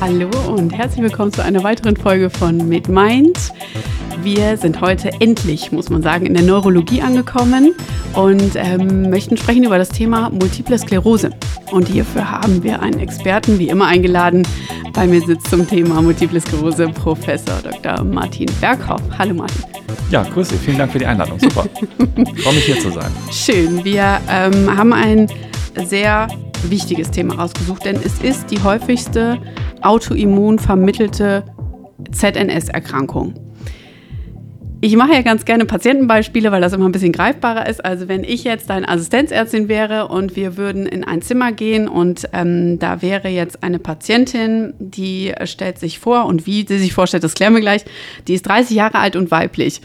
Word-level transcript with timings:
Hallo 0.00 0.30
und 0.48 0.72
herzlich 0.72 1.02
willkommen 1.02 1.30
zu 1.30 1.44
einer 1.44 1.62
weiteren 1.62 1.94
Folge 1.94 2.30
von 2.30 2.66
Mit 2.70 2.88
Mind. 2.88 3.52
Wir 4.22 4.56
sind 4.56 4.80
heute 4.80 5.10
endlich, 5.20 5.72
muss 5.72 5.90
man 5.90 6.02
sagen, 6.02 6.24
in 6.24 6.32
der 6.32 6.42
Neurologie 6.42 7.02
angekommen 7.02 7.74
und 8.14 8.52
ähm, 8.54 9.10
möchten 9.10 9.36
sprechen 9.36 9.62
über 9.62 9.76
das 9.76 9.90
Thema 9.90 10.30
Multiple 10.30 10.78
Sklerose. 10.78 11.32
Und 11.70 11.88
hierfür 11.88 12.30
haben 12.30 12.62
wir 12.62 12.80
einen 12.80 12.98
Experten 12.98 13.58
wie 13.58 13.68
immer 13.68 13.88
eingeladen. 13.88 14.48
Bei 14.94 15.06
mir 15.06 15.20
sitzt 15.20 15.50
zum 15.50 15.68
Thema 15.68 16.00
Multiple 16.00 16.40
Sklerose 16.40 16.88
Professor 16.88 17.60
Dr. 17.62 18.02
Martin 18.02 18.48
Berghoff. 18.58 19.02
Hallo 19.18 19.34
Martin. 19.34 19.64
Ja, 20.10 20.22
grüß 20.22 20.48
dich. 20.48 20.60
Vielen 20.60 20.78
Dank 20.78 20.92
für 20.92 20.98
die 20.98 21.06
Einladung. 21.06 21.38
Super. 21.38 21.66
Freue 22.42 22.54
mich 22.54 22.64
hier 22.64 22.80
zu 22.80 22.90
sein. 22.90 23.12
Schön. 23.30 23.84
Wir 23.84 24.18
ähm, 24.30 24.74
haben 24.74 24.94
ein 24.94 25.26
sehr 25.84 26.26
wichtiges 26.68 27.10
Thema 27.10 27.34
rausgesucht, 27.34 27.84
denn 27.84 27.96
es 27.96 28.18
ist 28.20 28.50
die 28.50 28.62
häufigste 28.62 29.38
autoimmun 29.82 30.58
vermittelte 30.58 31.44
ZNS-Erkrankung. 32.12 33.34
Ich 34.82 34.96
mache 34.96 35.12
ja 35.12 35.20
ganz 35.20 35.44
gerne 35.44 35.66
Patientenbeispiele, 35.66 36.50
weil 36.52 36.62
das 36.62 36.72
immer 36.72 36.88
ein 36.88 36.92
bisschen 36.92 37.12
greifbarer 37.12 37.68
ist. 37.68 37.84
Also 37.84 38.08
wenn 38.08 38.24
ich 38.24 38.44
jetzt 38.44 38.70
deine 38.70 38.88
Assistenzärztin 38.88 39.68
wäre 39.68 40.08
und 40.08 40.36
wir 40.36 40.56
würden 40.56 40.86
in 40.86 41.04
ein 41.04 41.20
Zimmer 41.20 41.52
gehen 41.52 41.86
und 41.86 42.26
ähm, 42.32 42.78
da 42.78 43.02
wäre 43.02 43.28
jetzt 43.28 43.62
eine 43.62 43.78
Patientin, 43.78 44.72
die 44.78 45.34
stellt 45.44 45.78
sich 45.78 45.98
vor 45.98 46.24
und 46.24 46.46
wie 46.46 46.66
sie 46.66 46.78
sich 46.78 46.94
vorstellt, 46.94 47.24
das 47.24 47.34
klären 47.34 47.52
wir 47.52 47.60
gleich. 47.60 47.84
Die 48.26 48.32
ist 48.32 48.46
30 48.48 48.74
Jahre 48.74 48.98
alt 48.98 49.16
und 49.16 49.30
weiblich. 49.30 49.82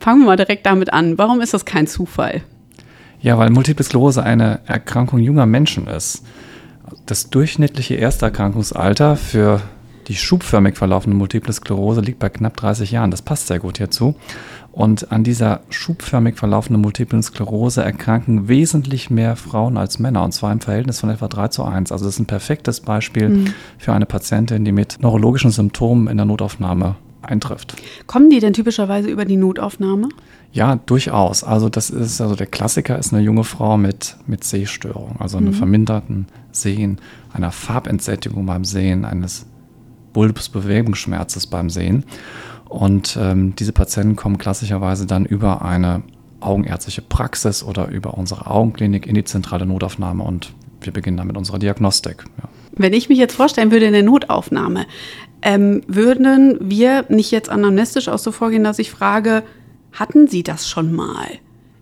Fangen 0.00 0.22
wir 0.22 0.26
mal 0.26 0.36
direkt 0.36 0.66
damit 0.66 0.92
an. 0.92 1.18
Warum 1.18 1.40
ist 1.40 1.54
das 1.54 1.64
kein 1.64 1.86
Zufall? 1.86 2.42
Ja, 3.20 3.38
weil 3.38 3.50
Multiple 3.50 3.84
Sklerose 3.84 4.24
eine 4.24 4.58
Erkrankung 4.66 5.20
junger 5.20 5.46
Menschen 5.46 5.86
ist. 5.86 6.24
Das 7.06 7.30
durchschnittliche 7.30 7.96
Ersterkrankungsalter 7.96 9.16
für 9.16 9.60
die 10.08 10.16
schubförmig 10.16 10.76
verlaufende 10.76 11.16
Multiple 11.16 11.52
Sklerose 11.52 12.00
liegt 12.00 12.18
bei 12.18 12.28
knapp 12.28 12.56
30 12.56 12.90
Jahren. 12.90 13.10
Das 13.10 13.22
passt 13.22 13.46
sehr 13.46 13.60
gut 13.60 13.78
hierzu. 13.78 14.16
Und 14.72 15.12
an 15.12 15.22
dieser 15.22 15.60
schubförmig 15.68 16.36
verlaufenden 16.36 16.80
Multiplen 16.80 17.22
Sklerose 17.22 17.84
erkranken 17.84 18.48
wesentlich 18.48 19.10
mehr 19.10 19.36
Frauen 19.36 19.76
als 19.76 19.98
Männer, 19.98 20.24
und 20.24 20.32
zwar 20.32 20.50
im 20.50 20.60
Verhältnis 20.60 21.00
von 21.00 21.10
etwa 21.10 21.28
3 21.28 21.48
zu 21.48 21.64
1. 21.64 21.92
Also 21.92 22.06
das 22.06 22.14
ist 22.14 22.20
ein 22.20 22.26
perfektes 22.26 22.80
Beispiel 22.80 23.28
mhm. 23.28 23.54
für 23.78 23.92
eine 23.92 24.06
Patientin, 24.06 24.64
die 24.64 24.72
mit 24.72 24.98
neurologischen 25.00 25.50
Symptomen 25.50 26.08
in 26.08 26.16
der 26.16 26.26
Notaufnahme 26.26 26.96
eintrifft. 27.22 27.76
Kommen 28.06 28.30
die 28.30 28.40
denn 28.40 28.52
typischerweise 28.52 29.08
über 29.08 29.24
die 29.24 29.36
Notaufnahme? 29.36 30.08
Ja, 30.52 30.76
durchaus. 30.76 31.44
Also 31.44 31.68
das 31.68 31.88
ist, 31.88 32.20
also 32.20 32.34
der 32.34 32.46
Klassiker 32.46 32.98
ist 32.98 33.12
eine 33.12 33.22
junge 33.22 33.44
Frau 33.44 33.78
mit, 33.78 34.16
mit 34.26 34.44
Sehstörung, 34.44 35.16
also 35.18 35.38
einem 35.38 35.48
mhm. 35.48 35.54
verminderten 35.54 36.26
Sehen, 36.50 36.98
einer 37.32 37.52
Farbentsättigung 37.52 38.44
beim 38.44 38.64
Sehen, 38.64 39.04
eines 39.04 39.46
Bulbsbewegungsschmerzes 40.12 41.46
beim 41.46 41.70
Sehen. 41.70 42.04
Und 42.68 43.18
ähm, 43.20 43.54
diese 43.56 43.72
Patienten 43.72 44.16
kommen 44.16 44.38
klassischerweise 44.38 45.06
dann 45.06 45.24
über 45.24 45.62
eine 45.62 46.02
augenärztliche 46.40 47.02
Praxis 47.02 47.62
oder 47.62 47.88
über 47.88 48.14
unsere 48.14 48.46
Augenklinik 48.46 49.06
in 49.06 49.14
die 49.14 49.24
zentrale 49.24 49.64
Notaufnahme 49.64 50.22
und 50.24 50.52
wir 50.80 50.92
beginnen 50.92 51.16
dann 51.16 51.28
mit 51.28 51.36
unserer 51.36 51.58
Diagnostik. 51.58 52.24
Ja. 52.38 52.48
Wenn 52.74 52.92
ich 52.92 53.08
mich 53.08 53.18
jetzt 53.18 53.36
vorstellen 53.36 53.70
würde 53.70 53.86
in 53.86 53.92
der 53.92 54.02
Notaufnahme, 54.02 54.86
ähm, 55.42 55.82
würden 55.86 56.56
wir 56.60 57.04
nicht 57.08 57.30
jetzt 57.30 57.50
anamnestisch 57.50 58.08
auch 58.08 58.18
so 58.18 58.32
vorgehen, 58.32 58.64
dass 58.64 58.78
ich 58.78 58.90
frage, 58.90 59.42
hatten 59.92 60.28
Sie 60.28 60.42
das 60.42 60.68
schon 60.68 60.92
mal? 60.92 61.26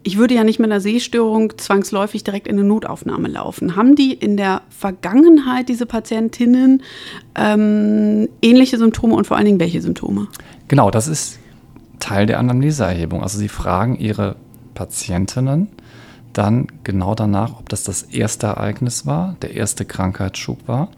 Ich 0.03 0.17
würde 0.17 0.35
ja 0.35 0.45
nicht 0.45 0.59
mit 0.59 0.71
einer 0.71 0.81
Sehstörung 0.81 1.59
zwangsläufig 1.59 2.25
direkt 2.25 2.47
in 2.47 2.59
eine 2.59 2.67
Notaufnahme 2.67 3.29
laufen. 3.29 3.77
Haben 3.77 3.97
die 3.97 4.15
in 4.15 4.39
der 4.39 4.63
Vergangenheit, 4.71 5.69
diese 5.69 5.85
Patientinnen, 5.85 6.83
ähm, 7.35 8.29
ähnliche 8.41 8.79
Symptome 8.79 9.15
und 9.15 9.27
vor 9.27 9.37
allen 9.37 9.45
Dingen 9.45 9.61
welche 9.61 9.83
Symptome? 9.83 10.29
Genau, 10.69 10.91
das 10.91 11.07
ist 11.07 11.39
Teil 11.99 12.25
der 12.25 12.39
Anamneseerhebung. 12.39 13.23
Also 13.23 13.39
Sie 13.39 13.49
fragen 13.49 13.97
Ihre 13.97 14.37
Patientinnen 14.73 15.69
dann 16.33 16.69
genau 16.85 17.15
danach, 17.15 17.59
ob 17.59 17.69
das 17.69 17.83
das 17.83 18.03
erste 18.03 18.47
Ereignis 18.47 19.05
war, 19.05 19.37
der 19.43 19.55
erste 19.55 19.85
Krankheitsschub 19.85 20.67
war 20.67 20.89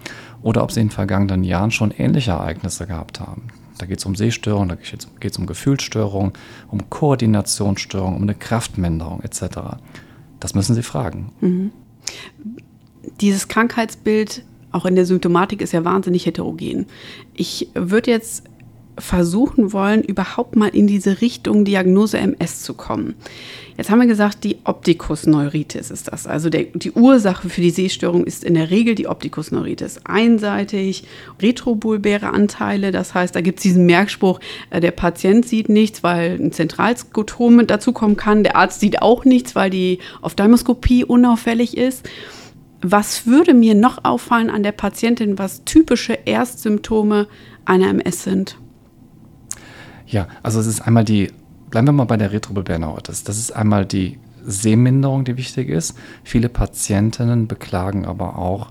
oder 0.42 0.62
ob 0.62 0.72
sie 0.72 0.80
in 0.80 0.88
den 0.88 0.92
vergangenen 0.92 1.44
Jahren 1.44 1.70
schon 1.70 1.90
ähnliche 1.90 2.32
Ereignisse 2.32 2.86
gehabt 2.86 3.20
haben. 3.20 3.48
Da 3.78 3.86
geht 3.86 3.98
es 3.98 4.06
um 4.06 4.14
Sehstörungen, 4.14 4.68
da 4.68 4.74
geht 4.76 5.32
es 5.32 5.38
um 5.38 5.46
Gefühlsstörungen, 5.46 6.32
um 6.70 6.90
Koordinationsstörungen, 6.90 8.16
um 8.16 8.22
eine 8.22 8.34
Kraftminderung 8.34 9.22
etc. 9.22 9.78
Das 10.40 10.54
müssen 10.54 10.74
Sie 10.74 10.82
fragen. 10.82 11.32
Mhm. 11.40 11.72
Dieses 13.20 13.48
Krankheitsbild, 13.48 14.44
auch 14.70 14.86
in 14.86 14.94
der 14.94 15.06
Symptomatik, 15.06 15.60
ist 15.60 15.72
ja 15.72 15.84
wahnsinnig 15.84 16.26
heterogen. 16.26 16.86
Ich 17.34 17.68
würde 17.74 18.10
jetzt 18.10 18.44
versuchen 18.98 19.72
wollen, 19.72 20.02
überhaupt 20.02 20.54
mal 20.56 20.68
in 20.68 20.86
diese 20.86 21.20
Richtung 21.20 21.64
Diagnose 21.64 22.18
MS 22.18 22.62
zu 22.62 22.74
kommen. 22.74 23.14
Jetzt 23.78 23.90
haben 23.90 24.00
wir 24.00 24.06
gesagt, 24.06 24.44
die 24.44 24.58
Optikusneuritis 24.64 25.90
ist 25.90 26.12
das. 26.12 26.26
Also 26.26 26.50
der, 26.50 26.64
die 26.74 26.92
Ursache 26.92 27.48
für 27.48 27.62
die 27.62 27.70
Sehstörung 27.70 28.24
ist 28.24 28.44
in 28.44 28.54
der 28.54 28.70
Regel 28.70 28.94
die 28.94 29.06
Optikusneuritis. 29.06 30.00
Einseitig, 30.04 31.04
retrobulbäre 31.40 32.28
Anteile, 32.28 32.92
das 32.92 33.14
heißt, 33.14 33.34
da 33.34 33.40
gibt 33.40 33.60
es 33.60 33.62
diesen 33.62 33.86
Merkspruch, 33.86 34.40
äh, 34.70 34.80
der 34.80 34.90
Patient 34.90 35.46
sieht 35.46 35.70
nichts, 35.70 36.02
weil 36.02 36.38
ein 36.38 36.52
Zentralskotom 36.52 37.66
dazukommen 37.66 38.16
kann. 38.16 38.44
Der 38.44 38.56
Arzt 38.56 38.80
sieht 38.80 39.00
auch 39.00 39.24
nichts, 39.24 39.54
weil 39.54 39.70
die 39.70 40.00
Ophthalmoskopie 40.20 41.04
unauffällig 41.04 41.76
ist. 41.76 42.06
Was 42.82 43.26
würde 43.26 43.54
mir 43.54 43.74
noch 43.74 44.04
auffallen 44.04 44.50
an 44.50 44.62
der 44.62 44.72
Patientin, 44.72 45.38
was 45.38 45.64
typische 45.64 46.18
Erstsymptome 46.24 47.26
einer 47.64 47.88
MS 47.88 48.24
sind? 48.24 48.56
Ja, 50.12 50.28
also 50.42 50.60
es 50.60 50.66
ist 50.66 50.82
einmal 50.82 51.04
die, 51.04 51.32
bleiben 51.70 51.88
wir 51.88 51.92
mal 51.92 52.04
bei 52.04 52.16
der 52.16 52.32
Retrobulbärneuritis. 52.32 53.24
Das 53.24 53.38
ist 53.38 53.50
einmal 53.50 53.84
die 53.86 54.18
Sehminderung, 54.44 55.24
die 55.24 55.36
wichtig 55.36 55.68
ist. 55.68 55.96
Viele 56.22 56.48
Patientinnen 56.48 57.48
beklagen 57.48 58.04
aber 58.04 58.38
auch 58.38 58.68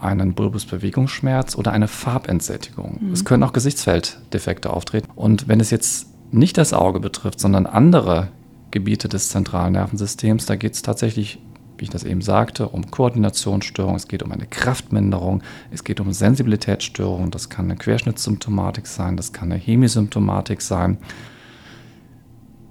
einen 0.00 0.34
Bulbusbewegungsschmerz 0.34 1.56
oder 1.56 1.72
eine 1.72 1.88
Farbentsättigung. 1.88 2.98
Mhm. 3.00 3.12
Es 3.12 3.24
können 3.24 3.42
auch 3.42 3.52
Gesichtsfelddefekte 3.52 4.70
auftreten. 4.70 5.08
Und 5.14 5.48
wenn 5.48 5.60
es 5.60 5.70
jetzt 5.70 6.08
nicht 6.30 6.58
das 6.58 6.72
Auge 6.72 7.00
betrifft, 7.00 7.40
sondern 7.40 7.66
andere 7.66 8.28
Gebiete 8.70 9.08
des 9.08 9.30
zentralen 9.30 9.72
Nervensystems, 9.72 10.46
da 10.46 10.56
geht 10.56 10.74
es 10.74 10.82
tatsächlich 10.82 11.38
wie 11.78 11.84
ich 11.84 11.90
das 11.90 12.04
eben 12.04 12.20
sagte, 12.20 12.68
um 12.68 12.90
Koordinationsstörungen, 12.90 13.96
es 13.96 14.08
geht 14.08 14.22
um 14.22 14.32
eine 14.32 14.46
Kraftminderung, 14.46 15.42
es 15.70 15.84
geht 15.84 16.00
um 16.00 16.12
Sensibilitätsstörungen, 16.12 17.30
das 17.30 17.48
kann 17.48 17.66
eine 17.66 17.76
Querschnittssymptomatik 17.76 18.86
sein, 18.86 19.16
das 19.16 19.32
kann 19.32 19.50
eine 19.50 19.60
Hemisymptomatik 19.60 20.60
sein. 20.60 20.98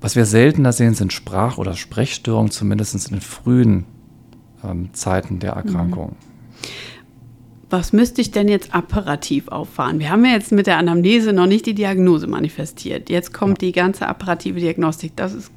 Was 0.02 0.16
wir 0.16 0.25
seltener 0.25 0.74
sehen, 0.74 0.96
sind 0.96 1.13
Sprach- 1.13 1.58
oder 1.58 1.74
Sprechstörungen, 1.74 2.52
zumindest 2.52 2.94
in 2.94 3.16
den 3.16 3.22
frühen 3.22 3.86
ähm, 4.63 4.90
Zeiten 4.94 5.40
der 5.40 5.53
Erkrankung. 5.53 6.16
Was 7.69 7.92
müsste 7.92 8.22
ich 8.22 8.30
denn 8.30 8.47
jetzt 8.47 8.75
apparativ 8.75 9.47
auffahren? 9.47 10.00
Wir 10.00 10.12
haben 10.12 10.24
ja 10.25 10.34
jetzt 10.34 10.52
mit 10.52 10.68
der 10.68 10.78
Anamnese 10.78 11.34
noch 11.34 11.47
nicht 11.47 11.66
die 11.66 11.74
Diagnose 11.74 12.28
manifestiert. 12.28 13.09
Jetzt 13.09 13.34
kommt 13.34 13.62
ja. 13.62 13.68
die 13.68 13.72
ganze 13.72 14.08
apparative 14.08 14.59
Diagnostik. 14.59 15.16
Das 15.16 15.34
ist, 15.34 15.52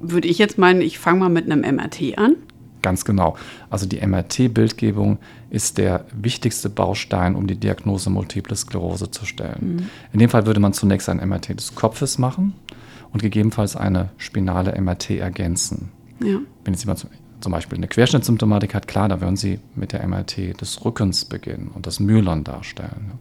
würde 0.00 0.26
ich 0.26 0.38
jetzt 0.38 0.56
meinen, 0.56 0.80
ich 0.80 0.98
fange 0.98 1.20
mal 1.20 1.28
mit 1.28 1.50
einem 1.50 1.60
MRT 1.60 2.16
an. 2.16 2.36
Ganz 2.84 3.06
genau. 3.06 3.34
Also 3.70 3.86
die 3.86 4.06
MRT-Bildgebung 4.06 5.16
ist 5.48 5.78
der 5.78 6.04
wichtigste 6.12 6.68
Baustein, 6.68 7.34
um 7.34 7.46
die 7.46 7.56
Diagnose 7.56 8.10
Multiple 8.10 8.54
Sklerose 8.54 9.10
zu 9.10 9.24
stellen. 9.24 9.76
Mhm. 9.76 9.88
In 10.12 10.18
dem 10.18 10.28
Fall 10.28 10.44
würde 10.44 10.60
man 10.60 10.74
zunächst 10.74 11.08
ein 11.08 11.16
MRT 11.16 11.58
des 11.58 11.74
Kopfes 11.74 12.18
machen 12.18 12.52
und 13.10 13.22
gegebenenfalls 13.22 13.74
eine 13.74 14.10
spinale 14.18 14.78
MRT 14.78 15.12
ergänzen. 15.12 15.92
Ja. 16.22 16.40
Wenn 16.62 16.74
jetzt 16.74 16.82
jemand 16.82 17.06
zum 17.40 17.52
Beispiel 17.52 17.78
eine 17.78 17.88
Querschnittssymptomatik 17.88 18.74
hat, 18.74 18.86
klar, 18.86 19.08
da 19.08 19.18
würden 19.18 19.36
Sie 19.36 19.60
mit 19.74 19.92
der 19.92 20.06
MRT 20.06 20.60
des 20.60 20.84
Rückens 20.84 21.24
beginnen 21.24 21.70
und 21.74 21.86
das 21.86 22.00
Myelon 22.00 22.44
darstellen. 22.44 23.12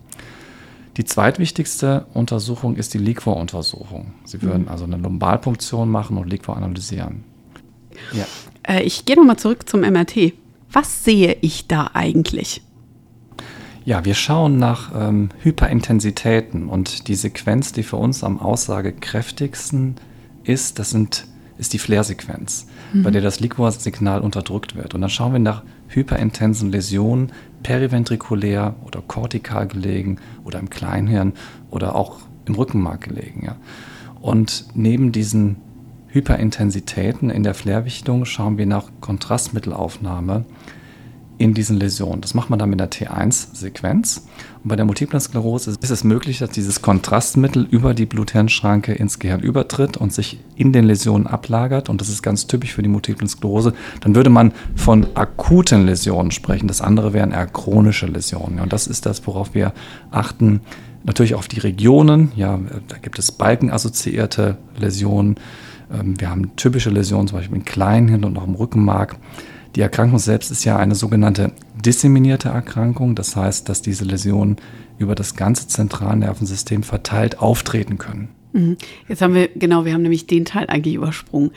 Die 0.97 1.05
zweitwichtigste 1.05 2.05
Untersuchung 2.13 2.75
ist 2.75 2.93
die 2.93 2.97
Liquor-Untersuchung. 2.97 4.11
Sie 4.25 4.41
würden 4.41 4.63
mhm. 4.63 4.67
also 4.67 4.83
eine 4.83 4.97
Lumbalpunktion 4.97 5.89
machen 5.89 6.17
und 6.17 6.29
Liquor 6.29 6.57
analysieren. 6.57 7.23
Ja. 8.11 8.25
Äh, 8.67 8.83
ich 8.83 9.05
gehe 9.05 9.15
nochmal 9.15 9.37
zurück 9.37 9.67
zum 9.69 9.81
MRT. 9.81 10.33
Was 10.71 11.03
sehe 11.03 11.37
ich 11.41 11.67
da 11.67 11.91
eigentlich? 11.93 12.61
Ja, 13.85 14.05
wir 14.05 14.15
schauen 14.15 14.57
nach 14.57 14.91
ähm, 14.95 15.29
Hyperintensitäten 15.41 16.69
und 16.69 17.07
die 17.09 17.15
Sequenz, 17.15 17.73
die 17.73 17.83
für 17.83 17.97
uns 17.97 18.23
am 18.23 18.39
aussagekräftigsten 18.39 19.95
ist, 20.45 20.79
das 20.79 20.91
sind, 20.91 21.27
ist 21.57 21.73
die 21.73 21.79
Flair-Sequenz, 21.79 22.67
mhm. 22.93 23.03
bei 23.03 23.11
der 23.11 23.21
das 23.21 23.41
Liquor-Signal 23.41 24.21
unterdrückt 24.21 24.75
wird. 24.75 24.93
Und 24.93 25.01
dann 25.01 25.09
schauen 25.09 25.33
wir 25.33 25.39
nach 25.39 25.63
hyperintensen 25.89 26.71
Läsionen, 26.71 27.33
periventrikulär 27.61 28.75
oder 28.85 29.01
kortikal 29.01 29.67
gelegen 29.67 30.19
oder 30.45 30.59
im 30.59 30.69
Kleinhirn 30.69 31.33
oder 31.69 31.95
auch 31.95 32.19
im 32.45 32.55
Rückenmark 32.55 33.01
gelegen. 33.01 33.43
Ja. 33.45 33.57
Und 34.21 34.65
neben 34.73 35.11
diesen 35.11 35.57
Hyperintensitäten 36.13 37.31
in 37.31 37.41
der 37.41 37.55
Flairwichtung 37.55 38.25
schauen 38.25 38.59
wir 38.59 38.67
nach 38.67 38.85
Kontrastmittelaufnahme 39.01 40.45
in 41.39 41.55
diesen 41.55 41.79
Läsionen. 41.79 42.21
Das 42.21 42.35
macht 42.35 42.51
man 42.51 42.59
dann 42.59 42.69
mit 42.69 42.79
der 42.79 42.91
T1-Sequenz. 42.91 44.27
Und 44.63 44.69
bei 44.69 44.75
der 44.75 44.85
multiplen 44.85 45.19
Sklerose 45.19 45.71
ist 45.71 45.89
es 45.89 46.03
möglich, 46.03 46.37
dass 46.37 46.51
dieses 46.51 46.83
Kontrastmittel 46.83 47.67
über 47.69 47.95
die 47.95 48.05
Blut-Hirn-Schranke 48.05 48.93
ins 48.93 49.17
Gehirn 49.17 49.41
übertritt 49.41 49.97
und 49.97 50.13
sich 50.13 50.39
in 50.55 50.71
den 50.71 50.85
Läsionen 50.85 51.25
ablagert. 51.25 51.89
Und 51.89 51.99
das 51.99 52.09
ist 52.09 52.21
ganz 52.21 52.45
typisch 52.45 52.73
für 52.73 52.83
die 52.83 52.89
multiplen 52.89 53.27
Sklerose. 53.27 53.73
Dann 54.01 54.13
würde 54.13 54.29
man 54.29 54.53
von 54.75 55.07
akuten 55.15 55.87
Läsionen 55.87 56.29
sprechen. 56.29 56.67
Das 56.67 56.81
andere 56.81 57.13
wären 57.13 57.31
eher 57.31 57.47
chronische 57.47 58.05
Läsionen. 58.05 58.59
Und 58.59 58.71
das 58.71 58.85
ist 58.85 59.07
das, 59.07 59.25
worauf 59.25 59.55
wir 59.55 59.73
achten. 60.11 60.61
Natürlich 61.03 61.33
auf 61.33 61.47
die 61.47 61.59
Regionen. 61.59 62.31
Ja, 62.35 62.59
da 62.87 62.97
gibt 62.97 63.17
es 63.17 63.31
balkenassoziierte 63.31 64.57
Läsionen. 64.77 65.37
Ähm, 65.91 66.19
wir 66.19 66.29
haben 66.29 66.55
typische 66.55 66.89
Läsionen, 66.89 67.27
zum 67.27 67.37
Beispiel 67.39 67.57
im 67.57 67.65
Kleinhirn 67.65 68.23
und 68.23 68.37
auch 68.37 68.47
im 68.47 68.55
Rückenmark. 68.55 69.17
Die 69.75 69.81
Erkrankung 69.81 70.19
selbst 70.19 70.51
ist 70.51 70.65
ja 70.65 70.77
eine 70.77 70.95
sogenannte 70.95 71.51
disseminierte 71.83 72.49
Erkrankung. 72.49 73.15
Das 73.15 73.35
heißt, 73.35 73.67
dass 73.69 73.81
diese 73.81 74.05
Läsionen 74.05 74.57
über 74.97 75.15
das 75.15 75.35
ganze 75.35 75.67
Zentralnervensystem 75.67 76.83
verteilt 76.83 77.39
auftreten 77.39 77.97
können. 77.97 78.29
Mhm. 78.53 78.77
Jetzt 79.07 79.21
haben 79.21 79.33
wir, 79.33 79.47
genau, 79.47 79.85
wir 79.85 79.93
haben 79.93 80.03
nämlich 80.03 80.27
den 80.27 80.45
Teil 80.45 80.67
eigentlich 80.67 80.95
übersprungen. 80.95 81.51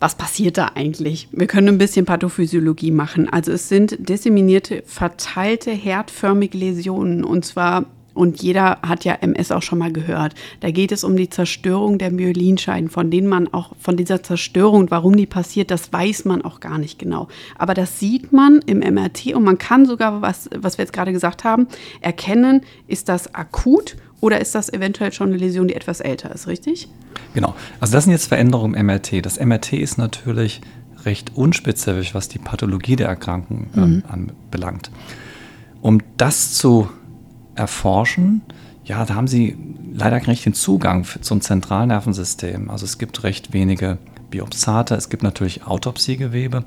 Was 0.00 0.14
passiert 0.14 0.58
da 0.58 0.72
eigentlich? 0.74 1.28
Wir 1.32 1.48
können 1.48 1.68
ein 1.68 1.78
bisschen 1.78 2.06
Pathophysiologie 2.06 2.92
machen. 2.92 3.28
Also 3.28 3.50
es 3.50 3.68
sind 3.68 4.08
disseminierte, 4.08 4.84
verteilte, 4.86 5.72
herdförmige 5.72 6.56
Läsionen 6.56 7.24
und 7.24 7.44
zwar 7.44 7.86
und 8.18 8.42
jeder 8.42 8.78
hat 8.82 9.04
ja 9.04 9.14
MS 9.14 9.52
auch 9.52 9.62
schon 9.62 9.78
mal 9.78 9.92
gehört. 9.92 10.34
Da 10.58 10.72
geht 10.72 10.90
es 10.90 11.04
um 11.04 11.16
die 11.16 11.30
Zerstörung 11.30 11.98
der 11.98 12.10
Myelinscheiden, 12.10 12.90
von 12.90 13.12
denen 13.12 13.28
man 13.28 13.46
auch, 13.54 13.70
von 13.78 13.96
dieser 13.96 14.24
Zerstörung, 14.24 14.90
warum 14.90 15.16
die 15.16 15.26
passiert, 15.26 15.70
das 15.70 15.92
weiß 15.92 16.24
man 16.24 16.42
auch 16.42 16.58
gar 16.58 16.78
nicht 16.78 16.98
genau. 16.98 17.28
Aber 17.56 17.74
das 17.74 18.00
sieht 18.00 18.32
man 18.32 18.58
im 18.66 18.80
MRT 18.80 19.34
und 19.34 19.44
man 19.44 19.56
kann 19.56 19.86
sogar, 19.86 20.20
was, 20.20 20.50
was 20.52 20.78
wir 20.78 20.82
jetzt 20.84 20.92
gerade 20.92 21.12
gesagt 21.12 21.44
haben, 21.44 21.68
erkennen, 22.00 22.62
ist 22.88 23.08
das 23.08 23.36
akut 23.36 23.96
oder 24.20 24.40
ist 24.40 24.56
das 24.56 24.72
eventuell 24.72 25.12
schon 25.12 25.28
eine 25.28 25.36
Läsion, 25.36 25.68
die 25.68 25.74
etwas 25.74 26.00
älter 26.00 26.34
ist, 26.34 26.48
richtig? 26.48 26.88
Genau. 27.34 27.54
Also 27.78 27.92
das 27.92 28.02
sind 28.04 28.12
jetzt 28.12 28.26
Veränderungen 28.26 28.74
im 28.74 28.86
MRT. 28.86 29.24
Das 29.24 29.38
MRT 29.38 29.74
ist 29.74 29.96
natürlich 29.96 30.60
recht 31.04 31.36
unspezifisch, 31.36 32.14
was 32.16 32.28
die 32.28 32.40
Pathologie 32.40 32.96
der 32.96 33.06
Erkrankung 33.06 33.68
ähm, 33.76 33.82
mhm. 33.82 34.02
anbelangt. 34.08 34.90
Um 35.80 36.00
das 36.16 36.54
zu 36.54 36.88
erforschen, 37.58 38.42
ja, 38.84 39.04
da 39.04 39.14
haben 39.14 39.28
sie 39.28 39.56
leider 39.92 40.18
nicht 40.26 40.46
den 40.46 40.54
Zugang 40.54 41.04
zum 41.20 41.42
Zentralnervensystem. 41.42 42.70
Also 42.70 42.86
es 42.86 42.96
gibt 42.96 43.22
recht 43.22 43.52
wenige 43.52 43.98
Biopsate, 44.30 44.94
es 44.94 45.10
gibt 45.10 45.22
natürlich 45.22 45.66
Autopsiegewebe. 45.66 46.64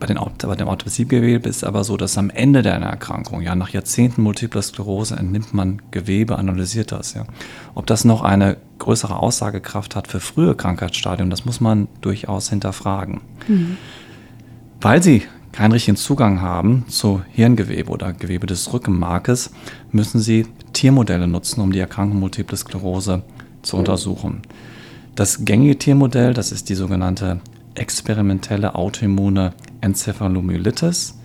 Bei, 0.00 0.06
den, 0.06 0.18
bei 0.18 0.54
dem 0.56 0.68
Autopsiegewebe 0.68 1.48
ist 1.48 1.58
es 1.58 1.64
aber 1.64 1.84
so, 1.84 1.96
dass 1.96 2.18
am 2.18 2.30
Ende 2.30 2.62
der 2.62 2.74
Erkrankung, 2.74 3.40
ja, 3.42 3.54
nach 3.54 3.70
Jahrzehnten 3.70 4.22
Multipler 4.22 4.60
Sklerose, 4.60 5.16
entnimmt 5.16 5.54
man 5.54 5.80
Gewebe, 5.90 6.36
analysiert 6.36 6.92
das. 6.92 7.14
Ja. 7.14 7.24
Ob 7.74 7.86
das 7.86 8.04
noch 8.04 8.22
eine 8.22 8.56
größere 8.78 9.16
Aussagekraft 9.16 9.96
hat 9.96 10.08
für 10.08 10.20
frühe 10.20 10.54
Krankheitsstadien, 10.54 11.30
das 11.30 11.44
muss 11.44 11.60
man 11.60 11.86
durchaus 12.00 12.50
hinterfragen. 12.50 13.20
Mhm. 13.46 13.78
Weil 14.80 15.02
sie 15.02 15.22
keinen 15.56 15.72
richtigen 15.72 15.96
Zugang 15.96 16.42
haben 16.42 16.84
zu 16.86 17.22
Hirngewebe 17.32 17.90
oder 17.90 18.12
Gewebe 18.12 18.46
des 18.46 18.74
Rückenmarkes, 18.74 19.52
müssen 19.90 20.20
sie 20.20 20.46
Tiermodelle 20.74 21.26
nutzen, 21.26 21.62
um 21.62 21.72
die 21.72 21.78
Erkrankung 21.78 22.20
Multiple 22.20 22.58
Sklerose 22.58 23.22
zu 23.62 23.78
untersuchen. 23.78 24.42
Das 25.14 25.46
gängige 25.46 25.78
Tiermodell, 25.78 26.34
das 26.34 26.52
ist 26.52 26.68
die 26.68 26.74
sogenannte 26.74 27.40
experimentelle 27.74 28.74
autoimmune 28.74 29.54
Enzephalomyelitis. 29.80 31.18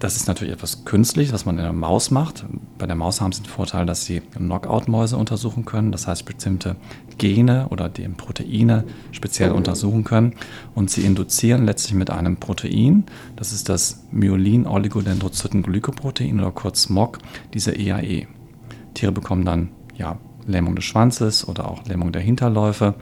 Das 0.00 0.14
ist 0.14 0.28
natürlich 0.28 0.54
etwas 0.54 0.84
künstlich, 0.84 1.32
was 1.32 1.44
man 1.44 1.58
in 1.58 1.64
der 1.64 1.72
Maus 1.72 2.12
macht. 2.12 2.46
Bei 2.78 2.86
der 2.86 2.94
Maus 2.94 3.20
haben 3.20 3.32
sie 3.32 3.42
den 3.42 3.50
Vorteil, 3.50 3.84
dass 3.84 4.04
sie 4.04 4.20
Knockout-Mäuse 4.20 5.16
untersuchen 5.16 5.64
können, 5.64 5.90
das 5.90 6.06
heißt 6.06 6.24
bestimmte 6.24 6.76
Gene 7.18 7.66
oder 7.70 7.88
die 7.88 8.06
Proteine 8.08 8.84
speziell 9.10 9.50
untersuchen 9.50 10.04
können. 10.04 10.36
Und 10.76 10.90
sie 10.90 11.00
induzieren 11.02 11.66
letztlich 11.66 11.94
mit 11.94 12.10
einem 12.10 12.36
Protein, 12.36 13.06
das 13.34 13.52
ist 13.52 13.68
das 13.68 14.04
Myelin-Oligodendrozyten-Glykoprotein 14.12 16.38
oder 16.38 16.52
kurz 16.52 16.88
MOG, 16.88 17.18
diese 17.52 17.74
EAE. 17.74 18.28
Tiere 18.94 19.10
bekommen 19.10 19.44
dann 19.44 19.70
ja, 19.96 20.20
Lähmung 20.46 20.76
des 20.76 20.84
Schwanzes 20.84 21.44
oder 21.46 21.68
auch 21.68 21.84
Lähmung 21.86 22.12
der 22.12 22.22
Hinterläufe 22.22 22.94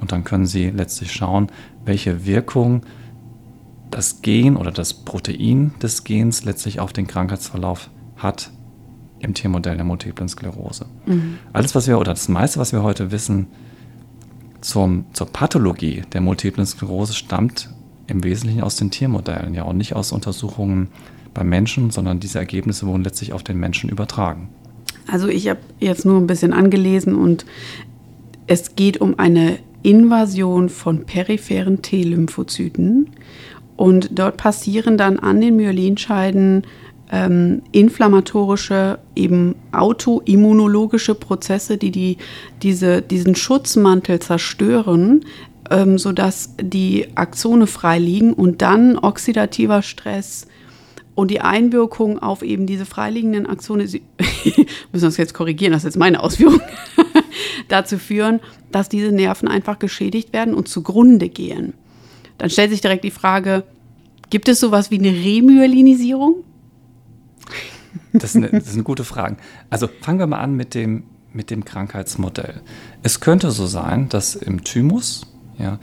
und 0.00 0.10
dann 0.10 0.24
können 0.24 0.46
sie 0.46 0.70
letztlich 0.70 1.12
schauen, 1.12 1.46
welche 1.84 2.26
Wirkung 2.26 2.82
das 3.90 4.22
Gen 4.22 4.56
oder 4.56 4.70
das 4.70 4.94
Protein 4.94 5.72
des 5.82 6.04
Gens 6.04 6.44
letztlich 6.44 6.80
auf 6.80 6.92
den 6.92 7.06
Krankheitsverlauf 7.06 7.90
hat 8.16 8.50
im 9.18 9.34
Tiermodell 9.34 9.76
der 9.76 9.84
multiplen 9.84 10.28
Sklerose. 10.28 10.86
Mhm. 11.06 11.38
Alles, 11.52 11.74
was 11.74 11.86
wir, 11.86 11.98
oder 11.98 12.12
das 12.12 12.28
meiste, 12.28 12.58
was 12.58 12.72
wir 12.72 12.82
heute 12.82 13.10
wissen 13.10 13.48
zum, 14.60 15.06
zur 15.12 15.26
Pathologie 15.26 16.02
der 16.12 16.20
multiplen 16.20 16.66
Sklerose, 16.66 17.14
stammt 17.14 17.70
im 18.06 18.24
Wesentlichen 18.24 18.62
aus 18.62 18.76
den 18.76 18.90
Tiermodellen, 18.90 19.54
ja, 19.54 19.62
und 19.64 19.76
nicht 19.76 19.94
aus 19.94 20.12
Untersuchungen 20.12 20.88
bei 21.32 21.44
Menschen, 21.44 21.90
sondern 21.90 22.20
diese 22.20 22.38
Ergebnisse 22.38 22.86
wurden 22.86 23.04
letztlich 23.04 23.32
auf 23.32 23.42
den 23.42 23.58
Menschen 23.58 23.88
übertragen. 23.90 24.48
Also 25.06 25.28
ich 25.28 25.48
habe 25.48 25.60
jetzt 25.78 26.04
nur 26.04 26.18
ein 26.18 26.26
bisschen 26.26 26.52
angelesen 26.52 27.14
und 27.14 27.44
es 28.46 28.74
geht 28.74 29.00
um 29.00 29.18
eine 29.18 29.58
Invasion 29.82 30.68
von 30.68 31.06
peripheren 31.06 31.82
T-Lymphozyten 31.82 33.10
und 33.80 34.10
dort 34.18 34.36
passieren 34.36 34.98
dann 34.98 35.18
an 35.18 35.40
den 35.40 35.56
Myelinscheiden 35.56 36.64
ähm, 37.10 37.62
inflammatorische, 37.72 38.98
eben 39.16 39.54
autoimmunologische 39.72 41.14
Prozesse, 41.14 41.78
die, 41.78 41.90
die 41.90 42.18
diese, 42.60 43.00
diesen 43.00 43.36
Schutzmantel 43.36 44.18
zerstören, 44.18 45.24
ähm, 45.70 45.96
sodass 45.96 46.56
die 46.60 47.06
Axone 47.14 47.66
frei 47.66 47.98
liegen 47.98 48.34
und 48.34 48.60
dann 48.60 48.98
oxidativer 48.98 49.80
Stress 49.80 50.46
und 51.14 51.30
die 51.30 51.40
Einwirkung 51.40 52.18
auf 52.18 52.42
eben 52.42 52.66
diese 52.66 52.84
freiliegenden 52.84 53.46
Axone, 53.46 53.84
müssen 54.92 55.06
uns 55.06 55.16
jetzt 55.16 55.32
korrigieren, 55.32 55.72
das 55.72 55.84
ist 55.84 55.94
jetzt 55.94 55.98
meine 55.98 56.22
Ausführung, 56.22 56.60
dazu 57.68 57.96
führen, 57.96 58.40
dass 58.72 58.90
diese 58.90 59.10
Nerven 59.10 59.48
einfach 59.48 59.78
geschädigt 59.78 60.34
werden 60.34 60.52
und 60.52 60.68
zugrunde 60.68 61.30
gehen 61.30 61.72
dann 62.40 62.48
stellt 62.48 62.70
sich 62.70 62.80
direkt 62.80 63.04
die 63.04 63.10
Frage, 63.10 63.64
gibt 64.30 64.48
es 64.48 64.60
sowas 64.60 64.90
wie 64.90 64.98
eine 64.98 65.10
Remyelinisierung? 65.10 66.36
Das, 68.14 68.32
das 68.32 68.72
sind 68.72 68.84
gute 68.84 69.04
Fragen. 69.04 69.36
Also 69.68 69.88
fangen 70.00 70.18
wir 70.18 70.26
mal 70.26 70.40
an 70.40 70.56
mit 70.56 70.74
dem, 70.74 71.04
mit 71.34 71.50
dem 71.50 71.64
Krankheitsmodell. 71.64 72.62
Es 73.02 73.20
könnte 73.20 73.50
so 73.50 73.66
sein, 73.66 74.08
dass 74.08 74.34
im 74.34 74.64
Thymus 74.64 75.26
ja, 75.58 75.78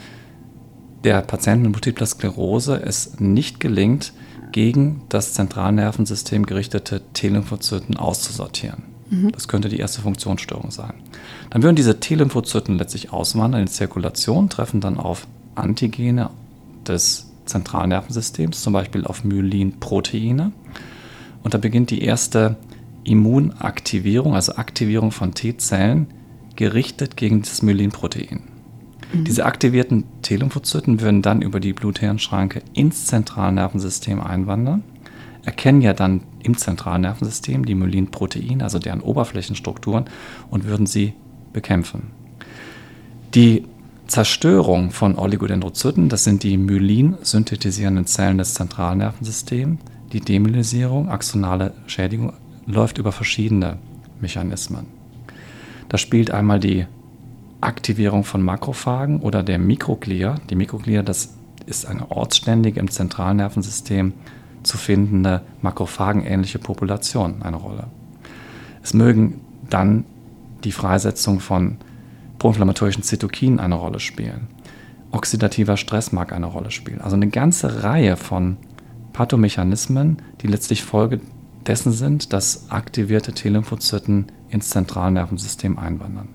der 1.03 1.21
Patienten 1.21 1.63
mit 1.63 1.73
multipler 1.73 2.07
Sklerose 2.07 2.81
es 2.83 3.19
nicht 3.19 3.59
gelingt, 3.59 4.13
gegen 4.51 5.03
das 5.09 5.33
Zentralnervensystem 5.33 6.45
gerichtete 6.45 7.01
T-Lymphozyten 7.13 7.97
auszusortieren. 7.97 8.83
Mhm. 9.11 9.31
Das 9.31 9.47
könnte 9.47 9.69
die 9.69 9.77
erste 9.77 10.01
Funktionsstörung 10.01 10.71
sein. 10.71 10.93
Dann 11.51 11.61
würden 11.61 11.75
diese 11.75 11.99
T-Lymphozyten 11.99 12.79
letztlich 12.79 13.13
auswandern 13.13 13.61
in 13.61 13.67
die 13.67 13.73
Zirkulation, 13.73 14.49
treffen 14.49 14.81
dann 14.81 14.97
auf 14.97 15.27
Antigene 15.53 16.31
des 16.87 17.31
Zentralnervensystems, 17.45 18.61
zum 18.61 18.73
Beispiel 18.73 19.05
auf 19.05 19.23
Myelinproteine. 19.23 20.51
Und 21.43 21.53
da 21.53 21.57
beginnt 21.57 21.91
die 21.91 22.01
erste 22.01 22.57
Immunaktivierung, 23.03 24.35
also 24.35 24.55
Aktivierung 24.55 25.11
von 25.11 25.33
T-Zellen, 25.33 26.07
gerichtet 26.55 27.15
gegen 27.15 27.41
das 27.41 27.61
Myelinprotein. 27.61 28.41
Mhm. 29.13 29.23
Diese 29.23 29.45
aktivierten 29.45 30.03
T-Lymphozyten 30.21 30.99
würden 31.01 31.21
dann 31.21 31.41
über 31.41 31.59
die 31.59 31.73
Blut-Hirn-Schranke 31.73 32.61
ins 32.73 33.05
Zentralnervensystem 33.05 34.19
einwandern, 34.19 34.83
erkennen 35.45 35.81
ja 35.81 35.93
dann 35.93 36.21
im 36.43 36.57
Zentralnervensystem 36.57 37.65
die 37.65 37.75
Myelinproteine, 37.75 38.63
also 38.63 38.79
deren 38.79 39.01
Oberflächenstrukturen, 39.01 40.05
und 40.49 40.65
würden 40.65 40.85
sie 40.85 41.13
bekämpfen. 41.53 42.11
Die 43.33 43.63
Zerstörung 44.07 44.91
von 44.91 45.17
Oligodendrozyten, 45.17 46.07
das 46.09 46.23
sind 46.23 46.43
die 46.43 46.57
Myelin-synthetisierenden 46.57 48.05
Zellen 48.05 48.37
des 48.37 48.53
Zentralnervensystems. 48.53 49.79
Die 50.13 50.21
Demyelisierung, 50.21 51.09
axonale 51.09 51.73
Schädigung, 51.87 52.31
läuft 52.65 52.97
über 52.97 53.11
verschiedene 53.11 53.77
Mechanismen. 54.21 54.87
Da 55.89 55.97
spielt 55.97 56.31
einmal 56.31 56.59
die 56.59 56.85
Aktivierung 57.59 58.23
von 58.23 58.41
Makrophagen 58.41 59.19
oder 59.19 59.43
der 59.43 59.59
Mikroglia. 59.59 60.35
Die 60.49 60.55
Mikroglia, 60.55 61.01
das 61.03 61.33
ist 61.65 61.85
eine 61.85 62.09
ortsständige 62.09 62.79
im 62.79 62.89
Zentralnervensystem 62.89 64.13
zu 64.63 64.77
findende 64.77 65.41
makrophagenähnliche 65.61 66.59
Population 66.59 67.41
eine 67.41 67.57
Rolle. 67.57 67.87
Es 68.81 68.93
mögen 68.93 69.41
dann 69.69 70.05
die 70.63 70.71
Freisetzung 70.71 71.39
von 71.39 71.77
proinflammatorischen 72.39 73.03
Zytokinen 73.03 73.59
eine 73.59 73.75
Rolle 73.75 73.99
spielen. 73.99 74.47
Oxidativer 75.11 75.77
Stress 75.77 76.11
mag 76.11 76.33
eine 76.33 76.47
Rolle 76.47 76.71
spielen. 76.71 77.01
Also 77.01 77.15
eine 77.15 77.29
ganze 77.29 77.83
Reihe 77.83 78.17
von 78.17 78.57
Pathomechanismen, 79.13 80.17
die 80.41 80.47
letztlich 80.47 80.83
Folge 80.83 81.21
dessen 81.65 81.91
sind, 81.91 82.33
dass 82.33 82.69
aktivierte 82.69 83.33
T-Lymphozyten 83.33 84.27
ins 84.49 84.69
Zentralnervensystem 84.69 85.77
einwandern. 85.77 86.29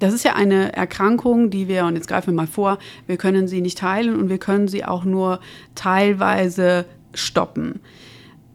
Das 0.00 0.14
ist 0.14 0.24
ja 0.24 0.34
eine 0.34 0.72
Erkrankung, 0.72 1.50
die 1.50 1.68
wir, 1.68 1.84
und 1.84 1.94
jetzt 1.94 2.08
greifen 2.08 2.28
wir 2.28 2.34
mal 2.34 2.46
vor, 2.46 2.78
wir 3.06 3.18
können 3.18 3.48
sie 3.48 3.60
nicht 3.60 3.82
heilen 3.82 4.16
und 4.18 4.30
wir 4.30 4.38
können 4.38 4.66
sie 4.66 4.84
auch 4.84 5.04
nur 5.04 5.40
teilweise 5.74 6.86
stoppen. 7.12 7.80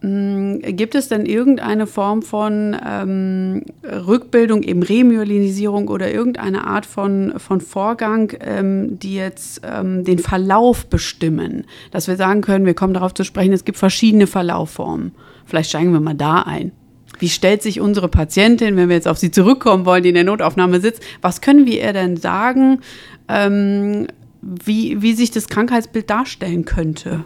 Hm, 0.02 0.62
gibt 0.62 0.94
es 0.94 1.08
denn 1.08 1.25
irgendeine 1.25 1.88
Form 1.88 2.22
von 2.22 2.75
ähm, 2.86 3.64
Rückbildung, 3.84 4.64
eben 4.64 4.84
Remyelinisierung 4.84 5.88
oder 5.88 6.12
irgendeine 6.12 6.68
Art 6.68 6.86
von, 6.86 7.34
von 7.38 7.62
Vorgang, 7.62 8.34
ähm, 8.42 9.00
die 9.00 9.16
jetzt 9.16 9.62
ähm, 9.64 10.04
den 10.04 10.20
Verlauf 10.20 10.88
bestimmen? 10.88 11.66
Dass 11.92 12.08
wir 12.08 12.18
sagen 12.18 12.42
können, 12.42 12.66
wir 12.66 12.74
kommen 12.74 12.94
darauf 12.94 13.14
zu 13.14 13.24
sprechen, 13.24 13.54
es 13.54 13.66
gibt 13.66 13.78
verschiedene 13.78 14.28
Verlaufformen. 14.28 15.14
Vielleicht 15.46 15.70
steigen 15.70 15.94
wir 15.94 16.00
mal 16.00 16.16
da 16.16 16.42
ein. 16.42 16.72
Wie 17.20 17.30
stellt 17.30 17.62
sich 17.62 17.80
unsere 17.80 18.10
Patientin, 18.10 18.75
wenn 18.75 18.90
wir 18.90 18.96
jetzt 18.96 19.08
auf 19.08 19.18
sie 19.18 19.32
zurückkommen 19.32 19.86
wollen, 19.86 20.04
die 20.04 20.10
in 20.10 20.16
der 20.16 20.24
Notaufnahme 20.25 20.82
sitzt, 20.82 21.02
was 21.22 21.40
können 21.40 21.66
wir 21.66 21.82
ihr 21.82 21.94
denn 21.94 22.18
sagen, 22.18 22.82
ähm, 23.30 24.08
wie, 24.42 25.02
wie 25.02 25.14
sich 25.14 25.32
das 25.32 25.48
Krankheitsbild 25.48 26.10
darstellen 26.10 26.66
könnte? 26.66 27.24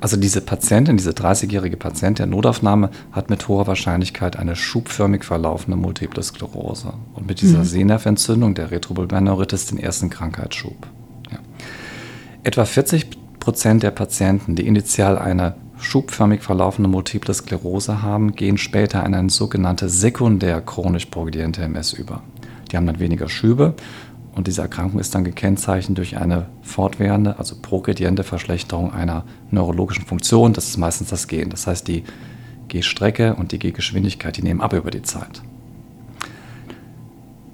Also 0.00 0.16
diese 0.16 0.40
Patientin, 0.40 0.96
diese 0.96 1.10
30-jährige 1.10 1.76
Patientin 1.76 2.16
der 2.16 2.26
Notaufnahme 2.26 2.90
hat 3.10 3.30
mit 3.30 3.48
hoher 3.48 3.66
Wahrscheinlichkeit 3.66 4.36
eine 4.36 4.54
schubförmig 4.54 5.24
verlaufende 5.24 5.76
Multiple 5.76 6.22
Sklerose 6.22 6.92
und 7.14 7.26
mit 7.26 7.40
dieser 7.40 7.60
mhm. 7.60 7.64
Sehnerventzündung 7.64 8.54
der 8.54 8.70
Retrobulbarneuritis 8.70 9.66
den 9.66 9.78
ersten 9.78 10.08
Krankheitsschub. 10.08 10.86
Ja. 11.30 11.38
Etwa 12.44 12.64
40 12.64 13.08
Prozent 13.40 13.82
der 13.82 13.90
Patienten, 13.90 14.54
die 14.54 14.66
initial 14.66 15.18
eine 15.18 15.56
schubförmig 15.80 16.42
verlaufende 16.42 16.88
Multiple 16.88 17.34
Sklerose 17.34 18.02
haben, 18.02 18.34
gehen 18.34 18.58
später 18.58 19.04
in 19.04 19.14
eine 19.14 19.30
sogenannte 19.30 19.88
sekundär 19.88 20.60
chronisch 20.60 21.06
progrediente 21.06 21.62
MS 21.62 21.92
über. 21.92 22.22
Die 22.70 22.76
haben 22.76 22.86
dann 22.86 23.00
weniger 23.00 23.28
Schübe 23.28 23.74
und 24.38 24.46
diese 24.46 24.62
Erkrankung 24.62 25.00
ist 25.00 25.16
dann 25.16 25.24
gekennzeichnet 25.24 25.98
durch 25.98 26.16
eine 26.16 26.46
fortwährende, 26.62 27.40
also 27.40 27.56
progrediente 27.60 28.22
Verschlechterung 28.22 28.92
einer 28.94 29.24
neurologischen 29.50 30.06
Funktion. 30.06 30.52
Das 30.52 30.68
ist 30.68 30.76
meistens 30.76 31.08
das 31.08 31.26
Gehen. 31.26 31.50
Das 31.50 31.66
heißt, 31.66 31.88
die 31.88 32.04
Gehstrecke 32.68 33.34
und 33.34 33.50
die 33.50 33.58
Gehgeschwindigkeit, 33.58 34.36
die 34.36 34.42
nehmen 34.42 34.60
ab 34.60 34.74
über 34.74 34.92
die 34.92 35.02
Zeit. 35.02 35.42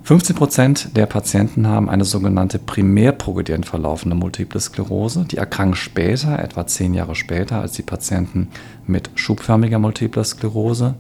15 0.03 0.37
Prozent 0.37 0.95
der 0.95 1.07
Patienten 1.07 1.67
haben 1.67 1.88
eine 1.88 2.05
sogenannte 2.05 2.59
primär 2.59 3.12
progredient 3.12 3.64
verlaufende 3.64 4.14
Multiple 4.14 4.61
Sklerose. 4.61 5.25
Die 5.25 5.38
erkranken 5.38 5.76
später, 5.76 6.38
etwa 6.38 6.67
zehn 6.67 6.93
Jahre 6.93 7.14
später, 7.14 7.62
als 7.62 7.73
die 7.73 7.83
Patienten 7.83 8.49
mit 8.87 9.09
schubförmiger 9.14 9.79
Multiple 9.79 10.23
Sklerose. 10.23 10.97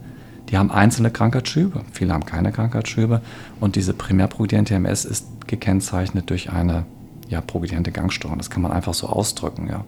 Die 0.50 0.58
haben 0.58 0.70
einzelne 0.70 1.10
Krankheitsschübe, 1.10 1.82
viele 1.92 2.12
haben 2.12 2.26
keine 2.26 2.52
Krankheitsschübe 2.52 3.22
und 3.60 3.76
diese 3.76 3.94
primärprogrediente 3.94 4.74
MS 4.74 5.04
ist 5.04 5.26
gekennzeichnet 5.46 6.28
durch 6.30 6.50
eine 6.50 6.84
ja, 7.28 7.40
progrediente 7.40 7.92
Gangstörung. 7.92 8.38
Das 8.38 8.50
kann 8.50 8.62
man 8.62 8.72
einfach 8.72 8.94
so 8.94 9.08
ausdrücken. 9.08 9.68
Ja. 9.68 9.84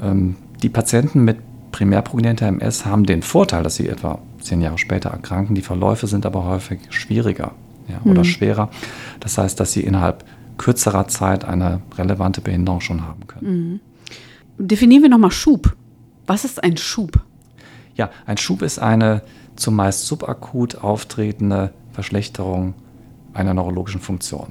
Ähm, 0.00 0.36
die 0.62 0.68
Patienten 0.68 1.24
mit 1.24 1.38
primärprogredienter 1.72 2.46
MS 2.46 2.86
haben 2.86 3.04
den 3.04 3.22
Vorteil, 3.22 3.62
dass 3.62 3.76
sie 3.76 3.88
etwa 3.88 4.20
zehn 4.40 4.60
Jahre 4.60 4.78
später 4.78 5.10
erkranken. 5.10 5.54
Die 5.54 5.62
Verläufe 5.62 6.06
sind 6.06 6.24
aber 6.24 6.44
häufig 6.44 6.80
schwieriger 6.90 7.52
ja, 7.88 8.00
oder 8.04 8.20
mhm. 8.20 8.24
schwerer. 8.24 8.70
Das 9.20 9.38
heißt, 9.38 9.58
dass 9.58 9.72
sie 9.72 9.82
innerhalb 9.82 10.24
kürzerer 10.56 11.08
Zeit 11.08 11.44
eine 11.44 11.80
relevante 11.96 12.40
Behinderung 12.40 12.80
schon 12.80 13.06
haben 13.06 13.26
können. 13.26 13.80
Mhm. 14.58 14.66
Definieren 14.66 15.02
wir 15.02 15.10
nochmal 15.10 15.30
Schub. 15.30 15.76
Was 16.26 16.44
ist 16.44 16.62
ein 16.62 16.76
Schub? 16.76 17.20
Ja, 17.94 18.10
ein 18.26 18.36
Schub 18.36 18.62
ist 18.62 18.78
eine 18.78 19.22
zumeist 19.58 20.06
subakut 20.06 20.76
auftretende 20.76 21.72
Verschlechterung 21.92 22.74
einer 23.34 23.54
neurologischen 23.54 24.00
Funktion. 24.00 24.48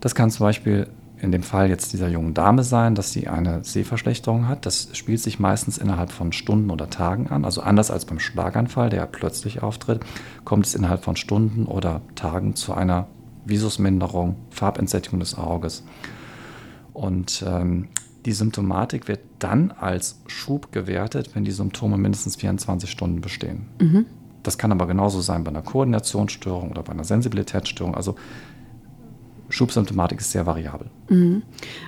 Das 0.00 0.14
kann 0.14 0.30
zum 0.30 0.44
Beispiel 0.44 0.88
in 1.18 1.32
dem 1.32 1.42
Fall 1.42 1.70
jetzt 1.70 1.92
dieser 1.92 2.08
jungen 2.08 2.34
Dame 2.34 2.64
sein, 2.64 2.94
dass 2.94 3.12
sie 3.12 3.28
eine 3.28 3.64
Sehverschlechterung 3.64 4.46
hat. 4.46 4.66
Das 4.66 4.90
spielt 4.92 5.20
sich 5.20 5.38
meistens 5.38 5.78
innerhalb 5.78 6.12
von 6.12 6.32
Stunden 6.32 6.70
oder 6.70 6.90
Tagen 6.90 7.28
an. 7.28 7.44
Also 7.44 7.62
anders 7.62 7.90
als 7.90 8.04
beim 8.04 8.20
Schlaganfall, 8.20 8.90
der 8.90 9.06
plötzlich 9.06 9.62
auftritt, 9.62 10.00
kommt 10.44 10.66
es 10.66 10.74
innerhalb 10.74 11.02
von 11.02 11.16
Stunden 11.16 11.64
oder 11.64 12.02
Tagen 12.14 12.56
zu 12.56 12.74
einer 12.74 13.06
Visusminderung, 13.46 14.36
Farbentsättigung 14.50 15.20
des 15.20 15.36
Auges. 15.36 15.84
Und 16.92 17.44
ähm, 17.46 17.88
die 18.24 18.32
Symptomatik 18.32 19.08
wird 19.08 19.20
dann 19.38 19.70
als 19.70 20.20
Schub 20.26 20.72
gewertet, 20.72 21.30
wenn 21.34 21.44
die 21.44 21.50
Symptome 21.50 21.98
mindestens 21.98 22.36
24 22.36 22.90
Stunden 22.90 23.20
bestehen. 23.20 23.66
Mhm. 23.80 24.06
Das 24.42 24.58
kann 24.58 24.72
aber 24.72 24.86
genauso 24.86 25.20
sein 25.20 25.44
bei 25.44 25.50
einer 25.50 25.62
Koordinationsstörung 25.62 26.70
oder 26.70 26.82
bei 26.82 26.92
einer 26.92 27.04
Sensibilitätsstörung. 27.04 27.94
Also 27.94 28.14
Schubsymptomatik 29.48 30.20
ist 30.20 30.32
sehr 30.32 30.46
variabel. 30.46 30.88
Mhm. 31.08 31.42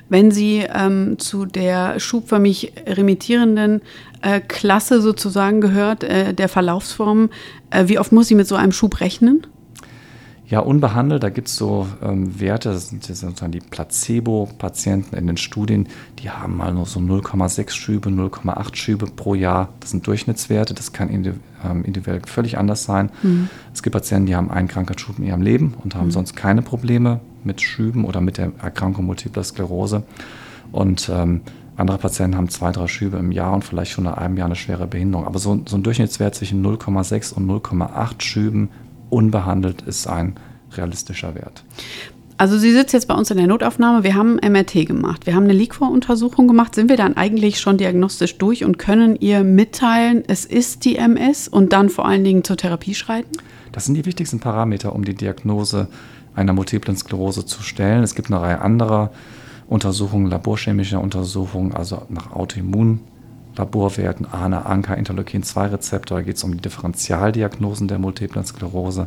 Wenn 0.08 0.30
Sie 0.30 0.64
ähm, 0.72 1.18
zu 1.18 1.46
der 1.46 1.98
schubförmig 1.98 2.72
remittierenden 2.86 3.82
äh, 4.22 4.40
Klasse 4.40 5.00
sozusagen 5.00 5.60
gehört, 5.60 6.04
äh, 6.04 6.32
der 6.32 6.48
Verlaufsformen, 6.48 7.30
äh, 7.70 7.88
wie 7.88 7.98
oft 7.98 8.12
muss 8.12 8.28
sie 8.28 8.34
mit 8.34 8.46
so 8.46 8.54
einem 8.54 8.72
Schub 8.72 9.00
rechnen? 9.00 9.46
Ja, 10.48 10.60
unbehandelt, 10.60 11.24
da 11.24 11.28
gibt 11.28 11.48
es 11.48 11.56
so 11.56 11.88
ähm, 12.00 12.38
Werte, 12.38 12.70
das 12.70 12.90
sind 12.90 13.02
sozusagen 13.02 13.50
die 13.50 13.58
Placebo-Patienten 13.58 15.16
in 15.16 15.26
den 15.26 15.36
Studien, 15.36 15.88
die 16.20 16.30
haben 16.30 16.56
mal 16.56 16.72
nur 16.72 16.86
so 16.86 17.00
0,6 17.00 17.70
Schübe, 17.70 18.10
0,8 18.10 18.76
Schübe 18.76 19.06
pro 19.06 19.34
Jahr. 19.34 19.70
Das 19.80 19.90
sind 19.90 20.06
Durchschnittswerte, 20.06 20.72
das 20.72 20.92
kann 20.92 21.08
ähm, 21.12 21.84
individuell 21.84 22.20
völlig 22.26 22.58
anders 22.58 22.84
sein. 22.84 23.10
Mhm. 23.24 23.48
Es 23.74 23.82
gibt 23.82 23.94
Patienten, 23.94 24.26
die 24.26 24.36
haben 24.36 24.50
einen 24.50 24.68
Krankheitsschub 24.68 25.18
in 25.18 25.24
ihrem 25.24 25.42
Leben 25.42 25.74
und 25.82 25.96
haben 25.96 26.06
mhm. 26.06 26.12
sonst 26.12 26.36
keine 26.36 26.62
Probleme 26.62 27.18
mit 27.42 27.60
Schüben 27.60 28.04
oder 28.04 28.20
mit 28.20 28.38
der 28.38 28.52
Erkrankung 28.62 29.06
Multipler 29.06 29.42
Sklerose. 29.42 30.04
Und 30.70 31.10
ähm, 31.12 31.40
andere 31.76 31.98
Patienten 31.98 32.36
haben 32.36 32.48
zwei, 32.48 32.70
drei 32.70 32.86
Schübe 32.86 33.18
im 33.18 33.32
Jahr 33.32 33.52
und 33.52 33.64
vielleicht 33.64 33.90
schon 33.90 34.04
nach 34.04 34.16
einem 34.16 34.36
Jahr 34.36 34.46
eine 34.46 34.56
schwere 34.56 34.86
Behinderung. 34.86 35.26
Aber 35.26 35.40
so, 35.40 35.60
so 35.66 35.76
ein 35.76 35.82
Durchschnittswert 35.82 36.36
zwischen 36.36 36.64
0,6 36.64 37.34
und 37.34 37.50
0,8 37.50 38.22
Schüben 38.22 38.70
unbehandelt 39.10 39.82
ist 39.82 40.06
ein 40.06 40.34
realistischer 40.72 41.34
Wert. 41.34 41.64
Also 42.38 42.58
sie 42.58 42.72
sitzt 42.72 42.92
jetzt 42.92 43.08
bei 43.08 43.14
uns 43.14 43.30
in 43.30 43.38
der 43.38 43.46
Notaufnahme. 43.46 44.04
Wir 44.04 44.14
haben 44.14 44.36
MRT 44.36 44.86
gemacht. 44.86 45.26
Wir 45.26 45.34
haben 45.34 45.44
eine 45.44 45.54
Liquor-Untersuchung 45.54 46.46
gemacht. 46.46 46.74
Sind 46.74 46.90
wir 46.90 46.98
dann 46.98 47.16
eigentlich 47.16 47.60
schon 47.60 47.78
diagnostisch 47.78 48.36
durch 48.36 48.62
und 48.62 48.78
können 48.78 49.16
ihr 49.16 49.42
mitteilen, 49.42 50.22
es 50.26 50.44
ist 50.44 50.84
die 50.84 50.96
MS 50.96 51.48
und 51.48 51.72
dann 51.72 51.88
vor 51.88 52.06
allen 52.06 52.24
Dingen 52.24 52.44
zur 52.44 52.58
Therapie 52.58 52.94
schreiten? 52.94 53.30
Das 53.72 53.86
sind 53.86 53.94
die 53.94 54.04
wichtigsten 54.04 54.38
Parameter, 54.38 54.94
um 54.94 55.04
die 55.04 55.14
Diagnose 55.14 55.88
einer 56.34 56.52
multiplen 56.52 56.96
Sklerose 56.96 57.46
zu 57.46 57.62
stellen. 57.62 58.02
Es 58.02 58.14
gibt 58.14 58.30
eine 58.30 58.40
Reihe 58.40 58.60
anderer 58.60 59.12
Untersuchungen, 59.66 60.30
laborchemischer 60.30 61.00
Untersuchungen, 61.00 61.72
also 61.72 62.02
nach 62.10 62.32
Autoimmun 62.32 63.00
Laborwerten 63.56 64.26
ANA, 64.26 64.66
ANKA, 64.66 64.94
Interleukin-2-Rezeptor. 64.94 66.18
Da 66.18 66.22
geht 66.22 66.36
es 66.36 66.44
um 66.44 66.52
die 66.52 66.62
Differentialdiagnosen 66.62 67.88
der 67.88 67.98
Multiplen 67.98 68.44
Sklerose. 68.44 69.06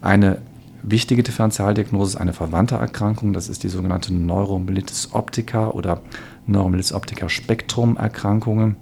Eine 0.00 0.38
wichtige 0.82 1.22
Differentialdiagnose 1.22 2.16
ist 2.16 2.20
eine 2.20 2.32
verwandte 2.32 2.76
Erkrankung. 2.76 3.32
Das 3.32 3.48
ist 3.48 3.62
die 3.62 3.68
sogenannte 3.68 4.12
Neuromyelitis 4.12 5.10
optica 5.12 5.68
oder 5.68 6.00
Neuromyelitis 6.46 6.92
optica 6.92 7.28
Spektrum-Erkrankungen. 7.28 8.76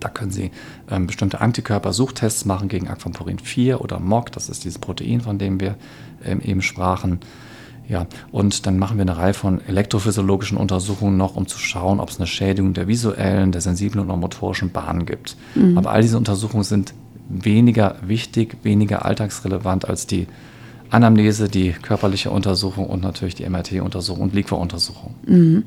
Da 0.00 0.08
können 0.08 0.30
Sie 0.30 0.52
ähm, 0.90 1.06
bestimmte 1.06 1.40
Antikörpersuchtests 1.40 2.44
machen 2.44 2.68
gegen 2.68 2.88
Aquaporin 2.88 3.38
4 3.40 3.80
oder 3.80 3.98
MOG. 3.98 4.30
Das 4.32 4.48
ist 4.48 4.64
dieses 4.64 4.78
Protein, 4.78 5.20
von 5.20 5.38
dem 5.38 5.60
wir 5.60 5.74
ähm, 6.24 6.40
eben 6.40 6.62
sprachen. 6.62 7.20
Ja, 7.88 8.06
und 8.32 8.66
dann 8.66 8.78
machen 8.78 8.98
wir 8.98 9.02
eine 9.02 9.16
Reihe 9.16 9.32
von 9.32 9.62
elektrophysiologischen 9.66 10.58
Untersuchungen 10.58 11.16
noch, 11.16 11.36
um 11.36 11.46
zu 11.46 11.58
schauen, 11.58 12.00
ob 12.00 12.10
es 12.10 12.18
eine 12.18 12.26
Schädigung 12.26 12.74
der 12.74 12.86
visuellen, 12.86 13.50
der 13.50 13.62
sensiblen 13.62 14.04
oder 14.04 14.16
motorischen 14.16 14.70
Bahnen 14.70 15.06
gibt. 15.06 15.36
Mhm. 15.54 15.78
Aber 15.78 15.90
all 15.90 16.02
diese 16.02 16.18
Untersuchungen 16.18 16.64
sind 16.64 16.92
weniger 17.30 17.96
wichtig, 18.02 18.58
weniger 18.62 19.06
alltagsrelevant 19.06 19.88
als 19.88 20.06
die 20.06 20.26
Anamnese, 20.90 21.48
die 21.48 21.72
körperliche 21.72 22.30
Untersuchung 22.30 22.86
und 22.86 23.02
natürlich 23.02 23.34
die 23.34 23.48
MRT-Untersuchung 23.48 24.22
und 24.22 24.34
Liquor-Untersuchung. 24.34 25.14
Mhm. 25.26 25.64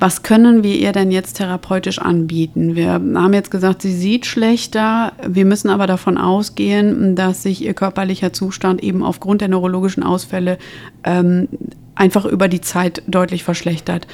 Was 0.00 0.22
können 0.22 0.62
wir 0.62 0.76
ihr 0.76 0.92
denn 0.92 1.10
jetzt 1.10 1.38
therapeutisch 1.38 1.98
anbieten? 1.98 2.76
Wir 2.76 2.92
haben 2.92 3.32
jetzt 3.34 3.50
gesagt, 3.50 3.82
sie 3.82 3.92
sieht 3.92 4.26
schlechter. 4.26 5.12
Wir 5.26 5.44
müssen 5.44 5.70
aber 5.70 5.88
davon 5.88 6.18
ausgehen, 6.18 7.16
dass 7.16 7.42
sich 7.42 7.64
ihr 7.64 7.74
körperlicher 7.74 8.32
Zustand 8.32 8.82
eben 8.82 9.02
aufgrund 9.02 9.40
der 9.40 9.48
neurologischen 9.48 10.04
Ausfälle 10.04 10.58
ähm, 11.02 11.48
einfach 11.96 12.26
über 12.26 12.46
die 12.46 12.60
Zeit 12.60 13.02
deutlich 13.08 13.42
verschlechtert. 13.42 14.06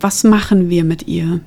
Was 0.00 0.24
machen 0.24 0.70
wir 0.70 0.84
mit 0.84 1.08
ihr? 1.08 1.40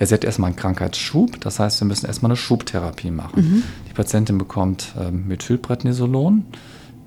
Ja, 0.00 0.06
sie 0.06 0.14
hat 0.14 0.24
erstmal 0.24 0.48
einen 0.48 0.56
Krankheitsschub, 0.56 1.40
das 1.40 1.60
heißt, 1.60 1.80
wir 1.80 1.86
müssen 1.86 2.06
erstmal 2.06 2.32
eine 2.32 2.36
Schubtherapie 2.36 3.12
machen. 3.12 3.42
Mhm. 3.42 3.62
Die 3.88 3.92
Patientin 3.92 4.36
bekommt 4.36 4.94
äh, 4.98 5.12
Methylprednisolon 5.12 6.44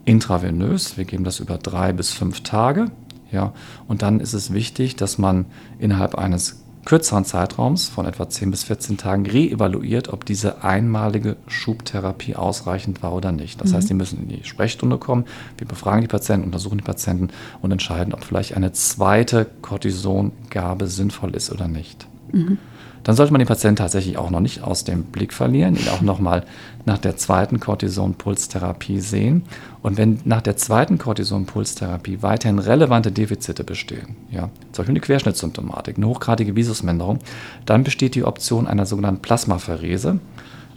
intravenös. 0.06 0.98
Wir 0.98 1.04
geben 1.04 1.26
das 1.26 1.40
über 1.42 1.58
drei 1.58 1.92
bis 1.92 2.12
fünf 2.12 2.42
Tage. 2.42 2.92
Ja, 3.32 3.54
und 3.88 4.02
dann 4.02 4.20
ist 4.20 4.34
es 4.34 4.54
wichtig, 4.54 4.96
dass 4.96 5.18
man 5.18 5.46
innerhalb 5.80 6.16
eines 6.16 6.62
kürzeren 6.86 7.26
Zeitraums 7.26 7.88
von 7.88 8.06
etwa 8.06 8.30
10 8.30 8.52
bis 8.52 8.64
14 8.64 8.98
Tagen 8.98 9.26
reevaluiert, 9.26 10.10
ob 10.10 10.24
diese 10.24 10.64
einmalige 10.64 11.36
Schubtherapie 11.48 12.36
ausreichend 12.36 13.02
war 13.02 13.14
oder 13.14 13.32
nicht. 13.32 13.60
Das 13.60 13.72
mhm. 13.72 13.76
heißt, 13.76 13.90
die 13.90 13.96
müssen 13.96 14.22
in 14.22 14.30
die 14.30 14.44
Sprechstunde 14.44 15.00
kommen, 15.00 15.26
wir 15.58 15.68
befragen 15.68 16.02
die 16.02 16.08
Patienten, 16.08 16.46
untersuchen 16.46 16.78
die 16.78 16.84
Patienten 16.84 17.30
und 17.62 17.72
entscheiden, 17.72 18.14
ob 18.14 18.24
vielleicht 18.24 18.56
eine 18.56 18.72
zweite 18.72 19.48
Cortisongabe 19.64 20.88
sinnvoll 20.88 21.36
ist 21.36 21.52
oder 21.52 21.68
nicht. 21.68 22.08
Mhm 22.32 22.60
dann 23.06 23.16
sollte 23.16 23.32
man 23.32 23.40
den 23.40 23.48
Patienten 23.48 23.78
tatsächlich 23.78 24.18
auch 24.18 24.32
noch 24.32 24.40
nicht 24.40 24.64
aus 24.64 24.84
dem 24.84 25.04
Blick 25.04 25.32
verlieren, 25.32 25.76
ihn 25.76 25.88
auch 25.90 26.02
nochmal 26.02 26.44
nach 26.86 26.98
der 26.98 27.18
zweiten 27.18 27.60
Cortison-Pulstherapie 27.60 29.00
sehen. 29.00 29.44
Und 29.84 29.98
wenn 29.98 30.20
nach 30.26 30.42
der 30.42 30.58
zweiten 30.58 30.98
Cortison-Pulstherapie 30.98 32.24
weiterhin 32.24 32.58
relevante 32.58 33.12
Defizite 33.12 33.64
bestehen, 33.64 34.16
ja, 34.32 34.50
zum 34.72 34.82
Beispiel 34.84 34.94
eine 34.94 35.02
Querschnittssymptomatik, 35.02 35.98
eine 35.98 36.08
hochgradige 36.08 36.56
Visusminderung, 36.56 37.20
dann 37.68 37.84
besteht 37.84 38.16
die 38.16 38.24
Option 38.24 38.66
einer 38.66 38.88
sogenannten 38.88 39.22
Plasmapherese, 39.22 40.20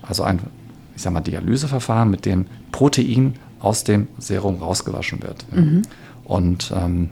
also 0.03 0.23
ein 0.23 0.41
ich 0.95 1.03
sag 1.03 1.13
mal, 1.13 1.21
Dialyseverfahren, 1.21 2.11
mit 2.11 2.27
dem 2.27 2.47
Protein 2.73 3.35
aus 3.61 3.85
dem 3.85 4.09
Serum 4.19 4.57
rausgewaschen 4.57 5.23
wird. 5.23 5.47
Mhm. 5.51 5.83
Und 6.25 6.75
ähm, 6.77 7.11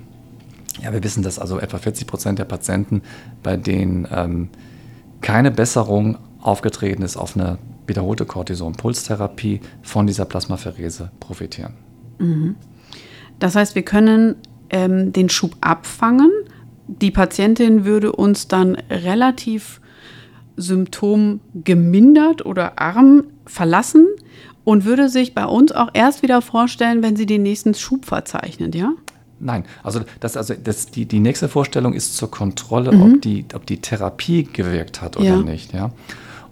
ja, 0.83 0.93
wir 0.93 1.03
wissen, 1.03 1.23
dass 1.23 1.39
also 1.39 1.59
etwa 1.59 1.79
40 1.79 2.07
Prozent 2.07 2.39
der 2.39 2.45
Patienten, 2.45 3.01
bei 3.43 3.57
denen 3.57 4.07
ähm, 4.11 4.49
keine 5.21 5.51
Besserung 5.51 6.19
aufgetreten 6.41 7.03
ist 7.03 7.17
auf 7.17 7.37
eine 7.37 7.59
wiederholte 7.87 8.25
Cortison-Pulstherapie 8.25 9.61
von 9.83 10.07
dieser 10.07 10.25
Plasmapherese 10.25 11.11
profitieren. 11.21 11.75
Mhm. 12.19 12.57
Das 13.39 13.55
heißt, 13.55 13.75
wir 13.75 13.83
können 13.83 14.37
ähm, 14.71 15.13
den 15.13 15.29
Schub 15.29 15.57
abfangen. 15.61 16.31
Die 16.89 17.11
Patientin 17.11 17.85
würde 17.85 18.13
uns 18.13 18.49
dann 18.49 18.77
relativ 18.91 19.81
symptomgemindert 20.57 22.47
oder 22.47 22.81
arm 22.81 23.25
verlassen 23.45 24.07
und 24.65 24.85
würde 24.85 25.09
sich 25.09 25.35
bei 25.35 25.45
uns 25.45 25.73
auch 25.73 25.91
erst 25.93 26.23
wieder 26.23 26.41
vorstellen, 26.43 27.03
wenn 27.03 27.17
sie 27.17 27.27
den 27.27 27.43
nächsten 27.43 27.75
Schub 27.75 28.05
verzeichnet, 28.05 28.75
ja? 28.75 28.93
Nein, 29.39 29.65
also, 29.83 30.01
das, 30.21 30.37
also 30.37 30.55
das, 30.55 30.87
die, 30.87 31.05
die 31.05 31.21
nächste 31.21 31.49
Vorstellung 31.49 31.93
ist 31.93 32.17
zur 32.17 32.31
Kontrolle, 32.31 32.93
mhm. 32.93 33.03
ob, 33.03 33.23
die, 33.23 33.45
ob 33.55 33.67
die 33.67 33.81
Therapie 33.81 34.45
gewirkt 34.45 35.03
hat 35.03 35.17
oder 35.17 35.27
ja. 35.27 35.37
nicht. 35.43 35.75
Ja? 35.75 35.91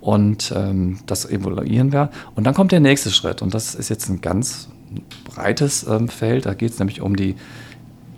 Und 0.00 0.52
ähm, 0.54 0.98
das 1.06 1.24
evaluieren 1.24 1.92
wir. 1.92 2.10
Und 2.34 2.44
dann 2.44 2.52
kommt 2.52 2.72
der 2.72 2.80
nächste 2.80 3.10
Schritt. 3.10 3.40
Und 3.40 3.54
das 3.54 3.74
ist 3.74 3.88
jetzt 3.88 4.08
ein 4.10 4.20
ganz 4.20 4.68
breites 5.24 5.86
ähm, 5.88 6.08
Feld. 6.08 6.44
Da 6.44 6.52
geht 6.52 6.72
es 6.72 6.78
nämlich 6.78 7.00
um 7.00 7.16
die 7.16 7.36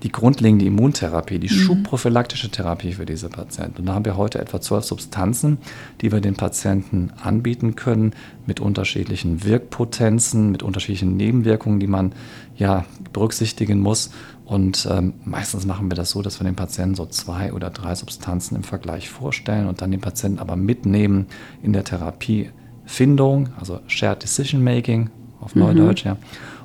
die 0.02 0.12
grundlegende 0.12 0.64
Immuntherapie, 0.64 1.38
die 1.38 1.52
mhm. 1.52 1.58
schubprophylaktische 1.58 2.50
Therapie 2.50 2.92
für 2.92 3.06
diese 3.06 3.28
Patienten. 3.28 3.80
Und 3.80 3.87
da 3.87 3.94
haben 3.94 4.04
wir 4.04 4.16
heute 4.16 4.38
etwa 4.38 4.61
zwölf 4.61 4.85
Substanzen, 4.85 5.58
die 6.00 6.12
wir 6.12 6.20
den 6.20 6.35
Patienten 6.35 7.11
anbieten 7.23 7.76
können, 7.76 8.12
mit 8.46 8.61
unterschiedlichen 8.61 9.44
Wirkpotenzen, 9.44 10.52
mit 10.52 10.62
unterschiedlichen 10.62 11.16
Nebenwirkungen, 11.16 11.80
die 11.80 11.87
man 11.87 12.12
ja 12.56 12.85
berücksichtigen 13.12 13.80
muss. 13.80 14.11
Und 14.47 14.87
ähm, 14.88 15.15
meistens 15.25 15.67
machen 15.67 15.91
wir 15.91 15.97
das 15.97 16.11
so, 16.11 16.23
dass 16.23 16.41
wir 16.41 16.45
den 16.45 16.55
Patienten 16.55 16.95
so 16.95 17.05
zwei 17.07 17.53
oder 17.53 17.69
drei 17.69 17.97
Substanzen 17.97 18.55
im 18.55 18.62
Vergleich 18.62 19.11
vorstellen 19.11 19.67
und 19.67 19.83
dann 19.83 19.91
den 19.91 20.00
Patienten 20.00 20.38
aber 20.38 20.55
mitnehmen 20.55 21.26
in 21.65 21.73
der 21.73 21.83
Therapiefindung, 21.83 23.49
also 23.59 23.81
Shared 23.88 24.23
Decision 24.23 24.62
Making 24.62 25.11
auf 25.41 25.57
Neudeutsch, 25.57 26.05
mhm. 26.05 26.11
ja. 26.11 26.17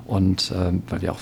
Und 0.06 0.52
ähm, 0.56 0.84
weil 0.88 1.02
wir 1.02 1.12
auch 1.12 1.18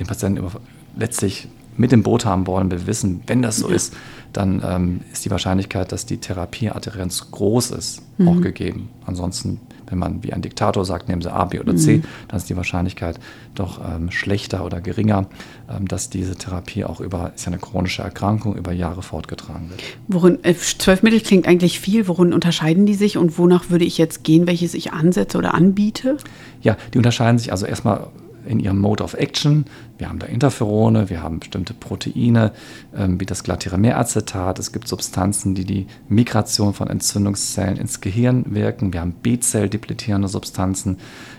den 0.00 0.06
Patienten 0.08 0.38
über 0.38 0.60
letztlich 0.96 1.48
mit 1.80 1.92
im 1.94 2.02
Boot 2.02 2.26
haben 2.26 2.46
wollen. 2.46 2.70
Wir 2.70 2.86
wissen, 2.86 3.22
wenn 3.26 3.40
das 3.40 3.56
so 3.56 3.68
ist, 3.68 3.96
dann 4.34 4.62
ähm, 4.64 5.00
ist 5.12 5.24
die 5.24 5.30
Wahrscheinlichkeit, 5.30 5.90
dass 5.92 6.04
die 6.04 6.18
Therapieadherenz 6.18 7.30
groß 7.30 7.70
ist, 7.70 8.02
mhm. 8.18 8.28
auch 8.28 8.40
gegeben. 8.42 8.90
Ansonsten, 9.06 9.60
wenn 9.88 9.98
man 9.98 10.22
wie 10.22 10.32
ein 10.34 10.42
Diktator 10.42 10.84
sagt, 10.84 11.08
nehmen 11.08 11.22
Sie 11.22 11.32
A, 11.32 11.46
B 11.46 11.58
oder 11.58 11.74
C, 11.74 11.96
mhm. 11.96 12.04
dann 12.28 12.36
ist 12.36 12.50
die 12.50 12.56
Wahrscheinlichkeit 12.56 13.18
doch 13.54 13.80
ähm, 13.82 14.10
schlechter 14.10 14.64
oder 14.64 14.82
geringer, 14.82 15.26
ähm, 15.68 15.88
dass 15.88 16.10
diese 16.10 16.36
Therapie 16.36 16.84
auch 16.84 17.00
über, 17.00 17.32
ist 17.34 17.46
ja 17.46 17.48
eine 17.48 17.58
chronische 17.58 18.02
Erkrankung, 18.02 18.56
über 18.56 18.72
Jahre 18.72 19.02
fortgetragen 19.02 19.70
wird. 19.70 19.82
Worin, 20.06 20.38
äh, 20.44 20.54
zwölf 20.54 21.02
Mittel 21.02 21.22
klingt 21.22 21.48
eigentlich 21.48 21.80
viel. 21.80 22.06
Worin 22.06 22.34
unterscheiden 22.34 22.84
die 22.84 22.94
sich 22.94 23.16
und 23.16 23.38
wonach 23.38 23.70
würde 23.70 23.86
ich 23.86 23.96
jetzt 23.96 24.22
gehen, 24.22 24.46
welches 24.46 24.74
ich 24.74 24.92
ansetze 24.92 25.38
oder 25.38 25.54
anbiete? 25.54 26.18
Ja, 26.60 26.76
die 26.92 26.98
unterscheiden 26.98 27.38
sich 27.38 27.50
also 27.52 27.64
erstmal 27.64 28.08
in 28.46 28.60
ihrem 28.60 28.78
Mode 28.78 29.02
of 29.02 29.14
Action. 29.14 29.64
Wir 29.98 30.08
haben 30.08 30.18
da 30.18 30.26
Interferone, 30.26 31.10
wir 31.10 31.22
haben 31.22 31.40
bestimmte 31.40 31.74
Proteine, 31.74 32.52
ähm, 32.96 33.20
wie 33.20 33.26
das 33.26 33.44
Glatiramer-Acetat. 33.44 34.58
Es 34.58 34.72
gibt 34.72 34.88
Substanzen, 34.88 35.54
die 35.54 35.64
die 35.64 35.86
Migration 36.08 36.74
von 36.74 36.88
Entzündungszellen 36.88 37.76
ins 37.76 38.00
Gehirn 38.00 38.44
wirken. 38.48 38.92
Wir 38.92 39.00
haben 39.00 39.12
B-Zell-depletierende 39.12 40.28
Substanzen, 40.28 40.98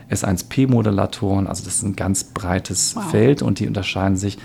S1P-Modulatoren. 0.09 1.47
Also 1.47 1.63
das 1.63 1.75
ist 1.75 1.83
ein 1.83 1.95
ganz 1.95 2.23
breites 2.23 2.95
wow. 2.95 3.09
Feld 3.09 3.41
und 3.41 3.59
die 3.59 3.67
unterscheiden 3.67 4.17
sich 4.17 4.37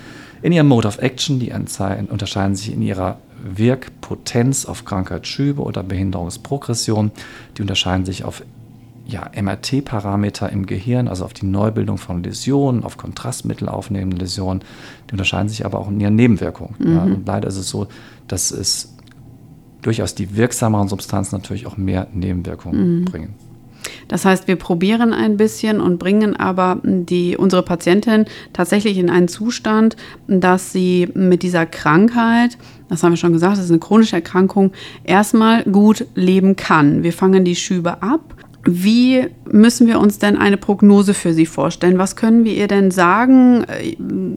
in 0.42 0.52
ihrem 0.52 0.68
Mode 0.68 0.86
of 0.88 0.98
Action, 0.98 1.40
die 1.40 1.50
unterscheiden 1.52 2.56
sich 2.56 2.72
in 2.72 2.82
ihrer 2.82 3.18
Wirkpotenz 3.42 4.66
auf 4.66 4.84
Krankheitsschübe 4.84 5.62
oder 5.62 5.82
Behinderungsprogression. 5.82 7.10
Die 7.56 7.62
unterscheiden 7.62 8.04
sich 8.04 8.24
auf 8.24 8.42
ja, 9.06 9.30
MRT-Parameter 9.40 10.50
im 10.50 10.66
Gehirn, 10.66 11.06
also 11.06 11.24
auf 11.24 11.32
die 11.32 11.46
Neubildung 11.46 11.96
von 11.96 12.22
Läsionen, 12.22 12.82
auf 12.82 12.96
Kontrastmittel 12.96 13.68
aufnehmende 13.68 14.16
Läsionen. 14.16 14.62
Die 15.08 15.12
unterscheiden 15.12 15.48
sich 15.48 15.64
aber 15.64 15.78
auch 15.78 15.88
in 15.88 16.00
ihren 16.00 16.16
Nebenwirkungen. 16.16 16.74
Mhm. 16.78 16.94
Ja, 16.94 17.02
und 17.04 17.26
leider 17.26 17.48
ist 17.48 17.56
es 17.56 17.68
so, 17.68 17.86
dass 18.26 18.50
es 18.50 18.94
durchaus 19.82 20.16
die 20.16 20.36
wirksameren 20.36 20.88
Substanzen 20.88 21.36
natürlich 21.36 21.66
auch 21.66 21.76
mehr 21.76 22.08
Nebenwirkungen 22.12 23.00
mhm. 23.00 23.04
bringen. 23.04 23.34
Das 24.08 24.24
heißt, 24.24 24.48
wir 24.48 24.56
probieren 24.56 25.12
ein 25.12 25.36
bisschen 25.36 25.80
und 25.80 25.98
bringen 25.98 26.36
aber 26.36 26.80
die, 26.82 27.36
unsere 27.36 27.62
Patientin 27.62 28.24
tatsächlich 28.52 28.98
in 28.98 29.10
einen 29.10 29.28
Zustand, 29.28 29.96
dass 30.26 30.72
sie 30.72 31.08
mit 31.14 31.42
dieser 31.42 31.66
Krankheit, 31.66 32.58
das 32.88 33.02
haben 33.02 33.12
wir 33.12 33.16
schon 33.16 33.32
gesagt, 33.32 33.58
das 33.58 33.64
ist 33.64 33.70
eine 33.70 33.80
chronische 33.80 34.16
Erkrankung, 34.16 34.72
erstmal 35.04 35.64
gut 35.64 36.06
leben 36.14 36.56
kann. 36.56 37.02
Wir 37.02 37.12
fangen 37.12 37.44
die 37.44 37.56
Schübe 37.56 38.02
ab 38.02 38.35
wie 38.66 39.28
müssen 39.50 39.86
wir 39.86 40.00
uns 40.00 40.18
denn 40.18 40.36
eine 40.36 40.56
Prognose 40.56 41.14
für 41.14 41.32
Sie 41.32 41.46
vorstellen? 41.46 41.98
Was 41.98 42.16
können 42.16 42.44
wir 42.44 42.52
ihr 42.52 42.66
denn 42.66 42.90
sagen? 42.90 43.64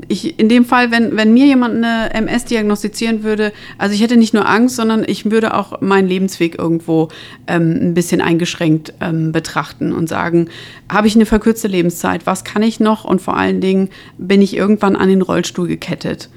Ich, 0.07 0.39
in 0.39 0.49
dem 0.49 0.65
Fall, 0.65 0.91
wenn, 0.91 1.17
wenn 1.17 1.33
mir 1.33 1.45
jemand 1.45 1.83
eine 1.83 2.13
MS 2.13 2.45
diagnostizieren 2.45 3.23
würde, 3.23 3.51
also 3.79 3.95
ich 3.95 4.01
hätte 4.01 4.17
nicht 4.17 4.35
nur 4.35 4.47
Angst, 4.47 4.75
sondern 4.75 5.03
ich 5.05 5.29
würde 5.29 5.55
auch 5.55 5.81
meinen 5.81 6.07
Lebensweg 6.07 6.59
irgendwo 6.59 7.09
ähm, 7.47 7.77
ein 7.81 7.93
bisschen 7.95 8.21
eingeschränkt 8.21 8.93
ähm, 9.01 9.31
betrachten 9.31 9.93
und 9.93 10.07
sagen, 10.07 10.49
habe 10.91 11.07
ich 11.07 11.15
eine 11.15 11.25
verkürzte 11.25 11.67
Lebenszeit? 11.67 12.25
Was 12.25 12.43
kann 12.43 12.61
ich 12.61 12.79
noch? 12.79 13.05
Und 13.05 13.21
vor 13.21 13.35
allen 13.35 13.61
Dingen 13.61 13.89
bin 14.19 14.41
ich 14.41 14.55
irgendwann 14.55 14.95
an 14.95 15.09
den 15.09 15.23
Rollstuhl 15.23 15.67
gekettet. 15.67 16.29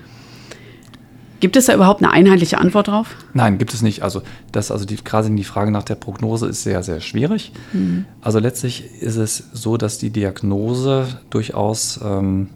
Gibt 1.42 1.57
es 1.57 1.66
da 1.66 1.74
überhaupt 1.74 2.00
eine 2.00 2.12
einheitliche 2.12 2.59
Antwort 2.59 2.87
drauf? 2.87 3.16
Nein, 3.35 3.59
gibt 3.59 3.74
es 3.74 3.83
nicht. 3.83 4.02
Also, 4.02 4.22
das, 4.52 4.70
also 4.70 4.85
die, 4.85 4.94
gerade 4.94 5.28
die 5.28 5.42
Frage 5.42 5.72
nach 5.72 5.83
der 5.83 5.96
Prognose 5.96 6.46
ist 6.46 6.62
sehr, 6.62 6.85
sehr 6.85 7.00
schwierig. 7.00 7.50
Mhm. 7.72 8.05
Also 8.20 8.38
letztlich 8.38 9.02
ist 9.02 9.16
es 9.16 9.48
so, 9.52 9.76
dass 9.76 9.98
die 9.98 10.11
Diagnose 10.11 11.09
durchaus 11.31 11.98
ähm, 12.00 12.50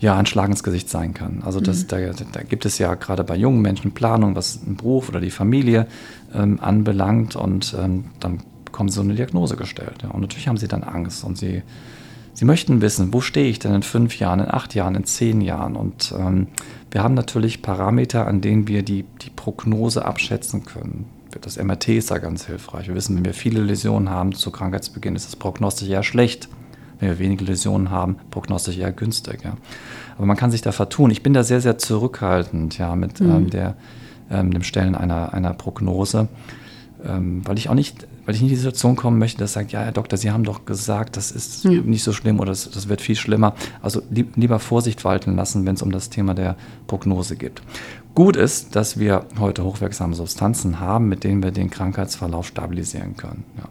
ja, 0.00 0.18
ein 0.18 0.26
Schlag 0.26 0.50
ins 0.50 0.62
Gesicht 0.62 0.90
sein 0.90 1.14
kann. 1.14 1.42
Also 1.46 1.60
das, 1.60 1.84
mhm. 1.84 1.88
da, 1.88 1.98
da, 2.32 2.42
gibt 2.42 2.66
es 2.66 2.76
ja 2.76 2.94
gerade 2.94 3.24
bei 3.24 3.36
jungen 3.36 3.62
Menschen 3.62 3.92
Planung, 3.92 4.36
was 4.36 4.60
den 4.60 4.76
Beruf 4.76 5.08
oder 5.08 5.20
die 5.20 5.30
Familie 5.30 5.86
ähm, 6.34 6.58
anbelangt 6.60 7.36
und 7.36 7.74
ähm, 7.80 8.04
dann 8.20 8.42
bekommen 8.66 8.90
sie 8.90 8.96
so 8.96 9.00
eine 9.00 9.14
Diagnose 9.14 9.56
gestellt. 9.56 10.02
Ja. 10.02 10.10
Und 10.10 10.20
natürlich 10.20 10.46
haben 10.46 10.58
sie 10.58 10.68
dann 10.68 10.82
Angst 10.82 11.24
und 11.24 11.38
sie, 11.38 11.62
sie 12.34 12.44
möchten 12.44 12.80
wissen, 12.80 13.12
wo 13.12 13.20
stehe 13.20 13.48
ich 13.48 13.58
denn 13.58 13.74
in 13.74 13.82
fünf 13.82 14.18
Jahren, 14.18 14.40
in 14.40 14.50
acht 14.50 14.74
Jahren, 14.74 14.94
in 14.94 15.04
zehn 15.04 15.40
Jahren 15.40 15.76
und 15.76 16.14
ähm, 16.18 16.48
wir 16.90 17.02
haben 17.02 17.14
natürlich 17.14 17.62
Parameter, 17.62 18.26
an 18.26 18.40
denen 18.40 18.68
wir 18.68 18.82
die, 18.82 19.04
die 19.22 19.30
Prognose 19.30 20.04
abschätzen 20.04 20.64
können. 20.64 21.06
Das 21.40 21.56
MRT 21.56 21.88
ist 21.88 22.10
da 22.10 22.18
ganz 22.18 22.44
hilfreich. 22.44 22.88
Wir 22.88 22.94
wissen, 22.94 23.16
wenn 23.16 23.24
wir 23.24 23.32
viele 23.32 23.62
Läsionen 23.62 24.10
haben 24.10 24.34
zu 24.34 24.50
Krankheitsbeginn, 24.50 25.16
ist 25.16 25.26
das 25.26 25.36
prognostisch 25.36 25.88
eher 25.88 26.02
schlecht. 26.02 26.48
Wenn 26.98 27.08
wir 27.08 27.18
wenige 27.18 27.44
Läsionen 27.44 27.90
haben, 27.90 28.16
prognostisch 28.30 28.76
eher 28.76 28.92
günstig. 28.92 29.42
Ja. 29.42 29.56
Aber 30.16 30.26
man 30.26 30.36
kann 30.36 30.50
sich 30.50 30.60
da 30.60 30.72
vertun. 30.72 31.10
Ich 31.10 31.22
bin 31.22 31.32
da 31.32 31.42
sehr, 31.42 31.62
sehr 31.62 31.78
zurückhaltend 31.78 32.76
ja, 32.76 32.94
mit 32.94 33.20
mhm. 33.20 33.30
ähm, 33.30 33.50
der, 33.50 33.76
ähm, 34.30 34.52
dem 34.52 34.62
Stellen 34.62 34.94
einer, 34.94 35.32
einer 35.32 35.54
Prognose, 35.54 36.28
ähm, 37.04 37.40
weil 37.46 37.56
ich 37.56 37.70
auch 37.70 37.74
nicht 37.74 38.06
weil 38.24 38.34
ich 38.34 38.40
nicht 38.40 38.50
in 38.50 38.56
die 38.56 38.60
Situation 38.62 38.96
kommen 38.96 39.18
möchte, 39.18 39.38
dass 39.38 39.52
sagt, 39.52 39.72
ja, 39.72 39.80
Herr 39.80 39.92
Doktor, 39.92 40.16
Sie 40.16 40.30
haben 40.30 40.44
doch 40.44 40.64
gesagt, 40.64 41.16
das 41.16 41.30
ist 41.30 41.64
ja. 41.64 41.70
nicht 41.70 42.02
so 42.02 42.12
schlimm 42.12 42.40
oder 42.40 42.50
das, 42.50 42.70
das, 42.70 42.88
wird 42.88 43.00
viel 43.00 43.16
schlimmer. 43.16 43.54
Also 43.80 44.02
lieber 44.10 44.58
Vorsicht 44.58 45.04
walten 45.04 45.36
lassen, 45.36 45.66
wenn 45.66 45.74
es 45.74 45.82
um 45.82 45.90
das 45.90 46.10
Thema 46.10 46.34
der 46.34 46.56
Prognose 46.86 47.36
geht. 47.36 47.62
Gut 48.14 48.36
ist, 48.36 48.76
dass 48.76 48.98
wir 48.98 49.26
heute 49.38 49.64
hochwirksame 49.64 50.14
Substanzen 50.14 50.80
haben, 50.80 51.08
mit 51.08 51.24
denen 51.24 51.42
wir 51.42 51.50
den 51.50 51.70
Krankheitsverlauf 51.70 52.46
stabilisieren 52.46 53.16
können. 53.16 53.44
Ja. 53.56 53.64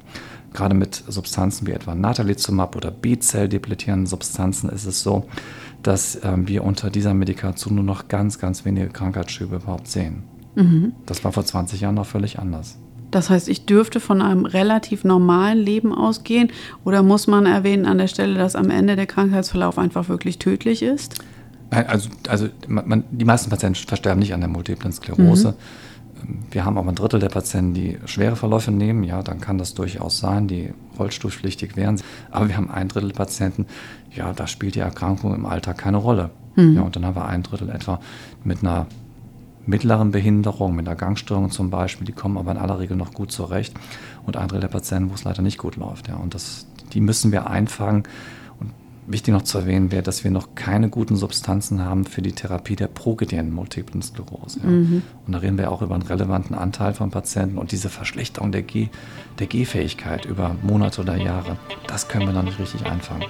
Gerade 0.53 0.75
mit 0.75 1.03
Substanzen 1.07 1.67
wie 1.67 1.71
etwa 1.71 1.95
Natalizumab 1.95 2.75
oder 2.75 2.91
B-Zell-depletierenden 2.91 4.05
Substanzen 4.07 4.69
ist 4.69 4.85
es 4.85 5.01
so, 5.01 5.25
dass 5.81 6.19
ähm, 6.23 6.47
wir 6.47 6.63
unter 6.63 6.89
dieser 6.89 7.13
Medikation 7.13 7.75
nur 7.75 7.83
noch 7.83 8.09
ganz, 8.09 8.37
ganz 8.37 8.65
wenige 8.65 8.89
Krankheitsschübe 8.89 9.57
überhaupt 9.57 9.87
sehen. 9.87 10.23
Mhm. 10.55 10.93
Das 11.05 11.23
war 11.23 11.31
vor 11.31 11.45
20 11.45 11.81
Jahren 11.81 11.95
noch 11.95 12.05
völlig 12.05 12.39
anders. 12.39 12.77
Das 13.11 13.29
heißt, 13.29 13.49
ich 13.49 13.65
dürfte 13.65 13.99
von 13.99 14.21
einem 14.21 14.45
relativ 14.45 15.03
normalen 15.03 15.59
Leben 15.59 15.93
ausgehen 15.93 16.51
oder 16.85 17.03
muss 17.03 17.27
man 17.27 17.45
erwähnen 17.45 17.85
an 17.85 17.97
der 17.97 18.07
Stelle, 18.07 18.35
dass 18.35 18.55
am 18.55 18.69
Ende 18.69 18.95
der 18.95 19.05
Krankheitsverlauf 19.05 19.77
einfach 19.77 20.09
wirklich 20.09 20.39
tödlich 20.39 20.81
ist? 20.81 21.15
Also, 21.69 22.09
also 22.27 22.47
man, 22.67 23.03
die 23.11 23.25
meisten 23.25 23.49
Patienten 23.49 23.75
versterben 23.75 24.19
nicht 24.19 24.33
an 24.33 24.41
der 24.41 24.49
Multiplen 24.49 24.91
Sklerose. 24.91 25.49
Mhm. 25.49 25.55
Wir 26.51 26.65
haben 26.65 26.77
aber 26.77 26.89
ein 26.89 26.95
Drittel 26.95 27.19
der 27.19 27.29
Patienten, 27.29 27.73
die 27.73 27.97
schwere 28.05 28.35
Verläufe 28.35 28.71
nehmen. 28.71 29.03
Ja, 29.03 29.23
dann 29.23 29.41
kann 29.41 29.57
das 29.57 29.73
durchaus 29.73 30.19
sein, 30.19 30.47
die 30.47 30.73
rollstuhlpflichtig 30.99 31.75
wären. 31.75 31.99
Aber 32.29 32.47
wir 32.47 32.57
haben 32.57 32.69
ein 32.69 32.89
Drittel 32.89 33.11
Patienten, 33.11 33.65
ja, 34.13 34.33
da 34.33 34.47
spielt 34.47 34.75
die 34.75 34.79
Erkrankung 34.79 35.33
im 35.33 35.45
Alltag 35.45 35.77
keine 35.77 35.97
Rolle. 35.97 36.29
Mhm. 36.55 36.75
Ja, 36.75 36.81
und 36.81 36.95
dann 36.95 37.05
haben 37.05 37.15
wir 37.15 37.25
ein 37.25 37.43
Drittel 37.43 37.69
etwa 37.69 37.99
mit 38.43 38.61
einer 38.61 38.85
mittleren 39.65 40.11
Behinderung, 40.11 40.75
mit 40.75 40.87
einer 40.87 40.95
Gangstörung 40.95 41.51
zum 41.51 41.69
Beispiel, 41.69 42.05
die 42.05 42.13
kommen 42.13 42.37
aber 42.37 42.51
in 42.51 42.57
aller 42.57 42.79
Regel 42.79 42.97
noch 42.97 43.13
gut 43.13 43.31
zurecht. 43.31 43.73
Und 44.25 44.37
ein 44.37 44.47
Drittel 44.47 44.61
der 44.61 44.67
Patienten, 44.67 45.09
wo 45.09 45.15
es 45.15 45.23
leider 45.23 45.41
nicht 45.41 45.57
gut 45.57 45.75
läuft. 45.75 46.07
Ja, 46.07 46.15
und 46.15 46.33
das, 46.33 46.67
die 46.93 47.01
müssen 47.01 47.31
wir 47.31 47.47
einfangen 47.47 48.03
Wichtig 49.07 49.33
noch 49.33 49.41
zu 49.41 49.57
erwähnen 49.57 49.91
wäre, 49.91 50.03
dass 50.03 50.23
wir 50.23 50.29
noch 50.29 50.53
keine 50.53 50.87
guten 50.87 51.15
Substanzen 51.15 51.83
haben 51.83 52.05
für 52.05 52.21
die 52.21 52.33
Therapie 52.33 52.75
der 52.75 52.87
progredienten 52.87 53.53
Multiplen 53.53 54.01
Sklerose. 54.01 54.59
Ja. 54.61 54.69
Mhm. 54.69 55.01
Und 55.25 55.33
da 55.33 55.39
reden 55.39 55.57
wir 55.57 55.71
auch 55.71 55.81
über 55.81 55.95
einen 55.95 56.03
relevanten 56.03 56.55
Anteil 56.55 56.93
von 56.93 57.09
Patienten. 57.09 57.57
Und 57.57 57.71
diese 57.71 57.89
Verschlechterung 57.89 58.51
der, 58.51 58.61
G 58.61 58.89
der 59.39 59.47
Gehfähigkeit 59.47 60.25
über 60.25 60.55
Monate 60.61 61.01
oder 61.01 61.17
Jahre, 61.17 61.57
das 61.87 62.07
können 62.07 62.27
wir 62.27 62.33
noch 62.33 62.43
nicht 62.43 62.59
richtig 62.59 62.85
einfangen. 62.85 63.25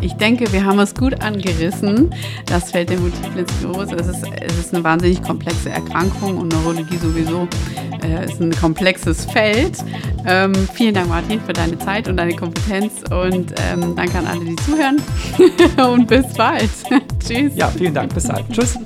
Ich 0.00 0.14
denke, 0.14 0.52
wir 0.52 0.64
haben 0.64 0.78
es 0.78 0.94
gut 0.94 1.22
angerissen. 1.22 2.14
Das 2.46 2.70
Feld 2.70 2.90
der 2.90 2.98
Multiplen 2.98 3.46
Sklerose. 3.46 3.96
Es 3.96 4.06
ist, 4.06 4.24
es 4.40 4.58
ist 4.58 4.74
eine 4.74 4.82
wahnsinnig 4.84 5.22
komplexe 5.22 5.70
Erkrankung 5.70 6.38
und 6.38 6.52
Neurologie 6.52 6.96
sowieso 6.96 7.48
äh, 8.02 8.24
ist 8.24 8.40
ein 8.40 8.52
komplexes 8.52 9.24
Feld. 9.26 9.78
Ähm, 10.26 10.54
vielen 10.74 10.94
Dank, 10.94 11.08
Martin, 11.08 11.40
für 11.40 11.52
deine 11.52 11.78
Zeit 11.78 12.08
und 12.08 12.16
deine 12.16 12.34
Kompetenz 12.34 13.02
und 13.10 13.54
ähm, 13.72 13.94
danke 13.96 14.18
an 14.18 14.26
alle, 14.26 14.44
die 14.44 14.56
zuhören. 14.56 15.00
und 15.92 16.06
bis 16.06 16.26
bald. 16.34 16.70
Tschüss. 17.26 17.52
Ja, 17.54 17.68
vielen 17.68 17.94
Dank. 17.94 18.14
Bis 18.14 18.26
bald. 18.26 18.44
Tschüss. 18.50 18.78